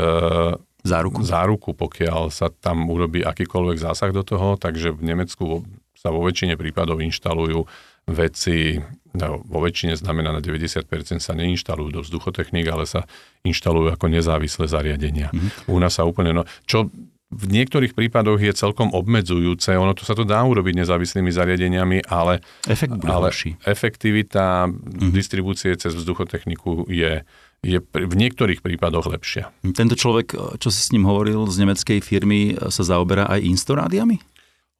záruku. 0.82 1.20
záruku, 1.22 1.70
pokiaľ 1.76 2.32
sa 2.32 2.48
tam 2.48 2.88
urobí 2.88 3.24
akýkoľvek 3.24 3.78
zásah 3.80 4.10
do 4.10 4.24
toho, 4.24 4.56
takže 4.56 4.92
v 4.94 5.02
Nemecku 5.14 5.64
sa 5.94 6.08
vo 6.08 6.24
väčšine 6.24 6.56
prípadov 6.56 7.04
inštalujú 7.04 7.68
veci, 8.08 8.80
no, 9.12 9.44
vo 9.44 9.60
väčšine 9.60 9.94
znamená 9.94 10.32
na 10.32 10.40
90% 10.40 10.88
sa 11.20 11.32
neinštalujú 11.36 11.90
do 11.92 12.00
vzduchotechník, 12.00 12.66
ale 12.72 12.88
sa 12.88 13.04
inštalujú 13.44 13.92
ako 13.92 14.06
nezávislé 14.08 14.66
zariadenia. 14.66 15.28
Mm-hmm. 15.30 15.70
U 15.70 15.76
nás 15.76 16.00
sa 16.00 16.08
úplne, 16.08 16.32
no, 16.32 16.48
čo 16.64 16.88
v 17.30 17.44
niektorých 17.46 17.94
prípadoch 17.94 18.42
je 18.42 18.50
celkom 18.50 18.90
obmedzujúce, 18.90 19.78
ono 19.78 19.94
to 19.94 20.02
sa 20.02 20.18
to 20.18 20.26
dá 20.26 20.42
urobiť 20.42 20.82
nezávislými 20.82 21.30
zariadeniami, 21.30 22.10
ale, 22.10 22.42
Efekt 22.66 23.06
ale 23.06 23.30
efektivita 23.62 24.66
mm-hmm. 24.66 25.14
distribúcie 25.14 25.70
cez 25.78 25.94
vzduchotechniku 25.94 26.90
je 26.90 27.22
je 27.60 27.76
v 27.80 28.14
niektorých 28.16 28.64
prípadoch 28.64 29.12
lepšia. 29.12 29.52
Tento 29.76 29.92
človek, 29.92 30.32
čo 30.56 30.68
si 30.72 30.80
s 30.80 30.92
ním 30.96 31.04
hovoril 31.04 31.44
z 31.52 31.60
nemeckej 31.60 32.00
firmy, 32.00 32.56
sa 32.72 32.82
zaoberá 32.84 33.28
aj 33.28 33.44
Instorádiami? 33.44 34.16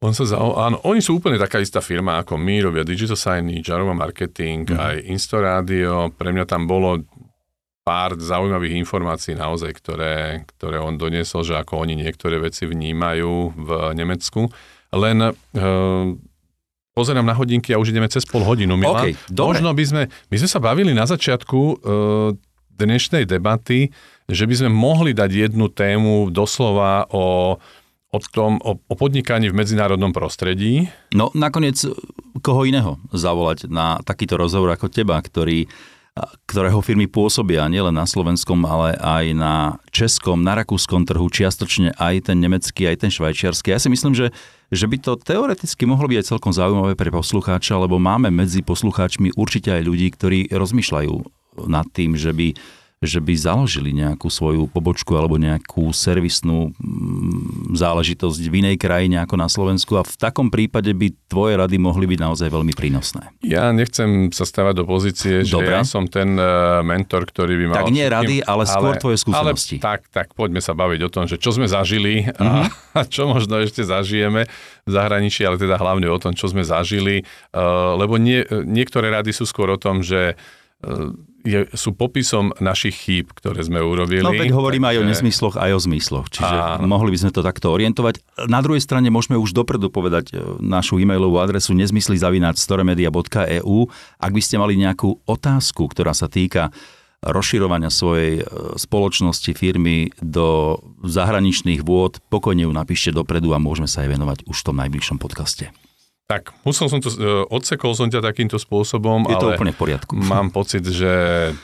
On 0.01 0.17
sa 0.17 0.25
za, 0.25 0.41
áno, 0.41 0.81
oni 0.81 0.97
sú 0.97 1.21
úplne 1.21 1.37
taká 1.37 1.61
istá 1.61 1.77
firma 1.77 2.17
ako 2.25 2.33
my, 2.33 2.65
robia 2.65 2.81
digital 2.81 3.13
signage, 3.13 3.69
Aroma 3.69 3.93
marketing, 3.93 4.65
mm. 4.65 4.77
aj 4.81 4.95
Instorádio. 5.13 6.09
Pre 6.17 6.33
mňa 6.33 6.45
tam 6.49 6.65
bolo 6.65 7.05
pár 7.85 8.17
zaujímavých 8.17 8.81
informácií 8.81 9.37
naozaj, 9.37 9.77
ktoré, 9.77 10.41
ktoré 10.57 10.81
on 10.81 10.97
doniesol, 10.97 11.45
že 11.45 11.53
ako 11.53 11.85
oni 11.85 12.01
niektoré 12.01 12.41
veci 12.41 12.65
vnímajú 12.65 13.53
v 13.53 13.69
Nemecku. 13.93 14.49
Len 14.89 15.17
e, 15.21 15.31
pozerám 16.97 17.25
na 17.25 17.37
hodinky 17.37 17.69
a 17.73 17.77
už 17.77 17.93
ideme 17.93 18.09
cez 18.09 18.25
pol 18.25 18.41
hodinu, 18.41 18.73
Milan. 18.73 19.05
Okay, 19.05 19.13
Možno 19.29 19.69
by 19.73 19.83
sme, 19.85 20.01
my 20.09 20.35
sme 20.41 20.49
sa 20.49 20.57
bavili 20.57 20.97
na 20.97 21.05
začiatku 21.05 21.59
e, 21.61 21.75
dnešnej 22.81 23.29
debaty, 23.29 23.93
že 24.25 24.49
by 24.49 24.53
sme 24.65 24.69
mohli 24.73 25.13
dať 25.13 25.51
jednu 25.51 25.69
tému 25.69 26.33
doslova 26.33 27.05
o, 27.13 27.57
o 28.09 28.17
tom, 28.33 28.57
o, 28.65 28.81
o 28.81 28.93
podnikaní 28.97 29.53
v 29.53 29.57
medzinárodnom 29.61 30.09
prostredí. 30.09 30.89
No 31.13 31.29
nakoniec 31.37 31.77
koho 32.41 32.65
iného 32.65 32.97
zavolať 33.13 33.69
na 33.69 34.01
takýto 34.01 34.41
rozhovor 34.41 34.73
ako 34.73 34.89
teba, 34.89 35.21
ktorý 35.21 35.69
ktorého 36.43 36.83
firmy 36.83 37.07
pôsobia 37.07 37.63
nielen 37.71 37.95
na 37.95 38.03
slovenskom, 38.03 38.67
ale 38.67 38.99
aj 38.99 39.25
na 39.31 39.79
českom, 39.95 40.43
na 40.43 40.59
rakúskom 40.59 41.07
trhu, 41.07 41.23
čiastočne 41.31 41.95
aj 41.95 42.27
ten 42.27 42.37
nemecký, 42.43 42.91
aj 42.91 43.07
ten 43.07 43.11
švajčiarsky. 43.15 43.71
Ja 43.71 43.79
si 43.79 43.87
myslím, 43.87 44.11
že, 44.11 44.35
že 44.67 44.91
by 44.91 44.97
to 44.99 45.15
teoreticky 45.15 45.87
mohlo 45.87 46.11
byť 46.11 46.19
aj 46.19 46.29
celkom 46.35 46.51
zaujímavé 46.51 46.99
pre 46.99 47.15
poslucháča, 47.15 47.79
lebo 47.79 47.95
máme 47.95 48.27
medzi 48.27 48.59
poslucháčmi 48.59 49.39
určite 49.39 49.71
aj 49.71 49.87
ľudí, 49.87 50.11
ktorí 50.11 50.39
rozmýšľajú 50.51 51.40
nad 51.67 51.87
tým, 51.91 52.15
že 52.15 52.31
by 52.31 52.55
že 53.01 53.17
by 53.17 53.33
založili 53.33 53.97
nejakú 53.97 54.29
svoju 54.29 54.69
pobočku 54.69 55.17
alebo 55.17 55.33
nejakú 55.41 55.89
servisnú 55.89 56.69
mm, 56.77 57.73
záležitosť 57.73 58.45
v 58.45 58.61
inej 58.61 58.77
krajine 58.77 59.17
ako 59.25 59.41
na 59.41 59.49
Slovensku 59.49 59.97
a 59.97 60.05
v 60.05 60.15
takom 60.21 60.53
prípade 60.53 60.93
by 60.93 61.09
tvoje 61.25 61.57
rady 61.57 61.81
mohli 61.81 62.05
byť 62.05 62.19
naozaj 62.21 62.53
veľmi 62.53 62.77
prínosné. 62.77 63.33
Ja 63.41 63.73
nechcem 63.73 64.29
sa 64.29 64.45
stavať 64.45 64.73
do 64.77 64.85
pozície, 64.85 65.41
že 65.41 65.57
Dobre. 65.57 65.73
ja 65.73 65.81
som 65.81 66.05
ten 66.05 66.37
e, 66.37 66.45
mentor, 66.85 67.25
ktorý 67.25 67.57
by 67.57 67.65
mal... 67.73 67.77
Tak 67.81 67.89
nie 67.89 68.05
rady, 68.05 68.45
ale 68.45 68.69
skôr 68.69 68.93
ale, 68.93 69.01
tvoje 69.01 69.17
skúsenosti. 69.17 69.81
Ale 69.81 69.85
tak, 69.97 70.01
tak 70.13 70.27
poďme 70.37 70.61
sa 70.61 70.77
baviť 70.77 71.01
o 71.01 71.09
tom, 71.09 71.25
že 71.25 71.41
čo 71.41 71.57
sme 71.57 71.65
zažili 71.65 72.29
mm-hmm. 72.29 72.37
a, 72.37 72.45
mhm. 72.45 72.65
a 73.01 73.09
čo 73.09 73.25
možno 73.25 73.57
ešte 73.65 73.81
zažijeme 73.81 74.45
v 74.85 74.91
zahraničí, 74.93 75.41
ale 75.41 75.57
teda 75.57 75.81
hlavne 75.81 76.05
o 76.05 76.21
tom, 76.21 76.37
čo 76.37 76.53
sme 76.53 76.61
zažili, 76.61 77.25
uh, 77.57 77.97
lebo 77.97 78.21
nie, 78.21 78.45
niektoré 78.69 79.09
rady 79.09 79.33
sú 79.33 79.49
skôr 79.49 79.73
o 79.73 79.81
tom, 79.81 80.05
že 80.05 80.37
uh, 80.85 81.17
je, 81.41 81.65
sú 81.73 81.97
popisom 81.97 82.53
našich 82.61 82.93
chýb, 82.95 83.33
ktoré 83.33 83.63
sme 83.65 83.81
urobili. 83.81 84.23
No 84.23 84.31
veď 84.33 84.51
hovoríme 84.53 84.87
takže... 84.87 84.97
aj 84.97 85.01
o 85.01 85.03
nezmysloch, 85.09 85.55
aj 85.57 85.73
o 85.73 85.79
zmysloch, 85.81 86.29
čiže 86.29 86.55
a... 86.55 86.77
mohli 86.81 87.11
by 87.13 87.17
sme 87.25 87.31
to 87.33 87.41
takto 87.41 87.71
orientovať. 87.73 88.19
Na 88.49 88.61
druhej 88.61 88.81
strane 88.81 89.09
môžeme 89.09 89.37
už 89.37 89.53
dopredu 89.53 89.89
povedať 89.89 90.31
e, 90.31 90.37
našu 90.61 90.99
e-mailovú 91.01 91.39
adresu 91.41 91.73
nezmyslizavináč.storemedia.eu 91.77 93.89
ak 94.21 94.31
by 94.31 94.41
ste 94.41 94.57
mali 94.61 94.77
nejakú 94.77 95.19
otázku, 95.25 95.87
ktorá 95.89 96.13
sa 96.13 96.27
týka 96.29 96.71
rozširovania 97.21 97.93
svojej 97.93 98.41
e, 98.41 98.43
spoločnosti, 98.81 99.53
firmy 99.53 100.09
do 100.21 100.77
zahraničných 101.05 101.85
vôd, 101.85 102.17
pokojne 102.33 102.65
ju 102.65 102.73
napíšte 102.73 103.13
dopredu 103.13 103.53
a 103.53 103.61
môžeme 103.61 103.85
sa 103.85 104.01
aj 104.01 104.09
venovať 104.17 104.49
už 104.49 104.57
v 104.57 104.65
tom 104.65 104.81
najbližšom 104.81 105.21
podcaste. 105.21 105.69
Tak, 106.31 106.55
musel 106.63 106.87
som 106.87 107.03
to, 107.03 107.11
uh, 107.11 107.43
odsekol 107.51 107.91
som 107.91 108.07
ťa 108.07 108.23
takýmto 108.23 108.55
spôsobom, 108.55 109.27
je 109.27 109.35
to 109.35 109.51
ale 109.51 109.59
úplne 109.59 109.75
v 109.75 109.79
poriadku. 109.83 110.15
mám 110.31 110.47
pocit, 110.55 110.79
že 110.87 111.11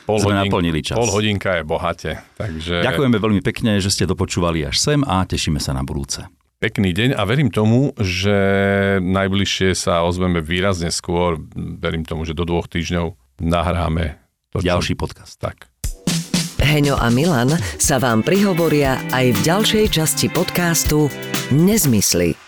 pol, 0.04 0.20
hodin, 0.20 0.52
čas. 0.84 1.00
pol 1.00 1.08
hodinka 1.08 1.56
je 1.56 1.62
bohate. 1.64 2.20
Takže... 2.36 2.84
Ďakujeme 2.84 3.16
veľmi 3.16 3.40
pekne, 3.40 3.80
že 3.80 3.88
ste 3.88 4.04
dopočúvali 4.04 4.68
až 4.68 4.76
sem 4.76 5.00
a 5.08 5.24
tešíme 5.24 5.56
sa 5.56 5.72
na 5.72 5.80
budúce. 5.80 6.28
Pekný 6.60 6.92
deň 6.92 7.16
a 7.16 7.22
verím 7.24 7.48
tomu, 7.48 7.96
že 7.96 8.36
najbližšie 9.00 9.78
sa 9.78 10.04
ozveme 10.04 10.42
výrazne 10.42 10.90
skôr. 10.90 11.38
Verím 11.54 12.02
tomu, 12.02 12.26
že 12.26 12.34
do 12.34 12.44
dvoch 12.44 12.66
týždňov 12.66 13.14
nahráme 13.40 14.18
to, 14.52 14.60
ďalší 14.60 14.98
čo... 14.98 15.00
podcast. 15.00 15.38
Tak. 15.38 15.70
Heňo 16.58 16.98
a 16.98 17.08
Milan 17.14 17.54
sa 17.78 18.02
vám 18.02 18.26
prihovoria 18.26 18.98
aj 19.14 19.32
v 19.32 19.38
ďalšej 19.46 19.84
časti 19.94 20.26
podcastu 20.28 21.06
Nezmysly 21.54 22.47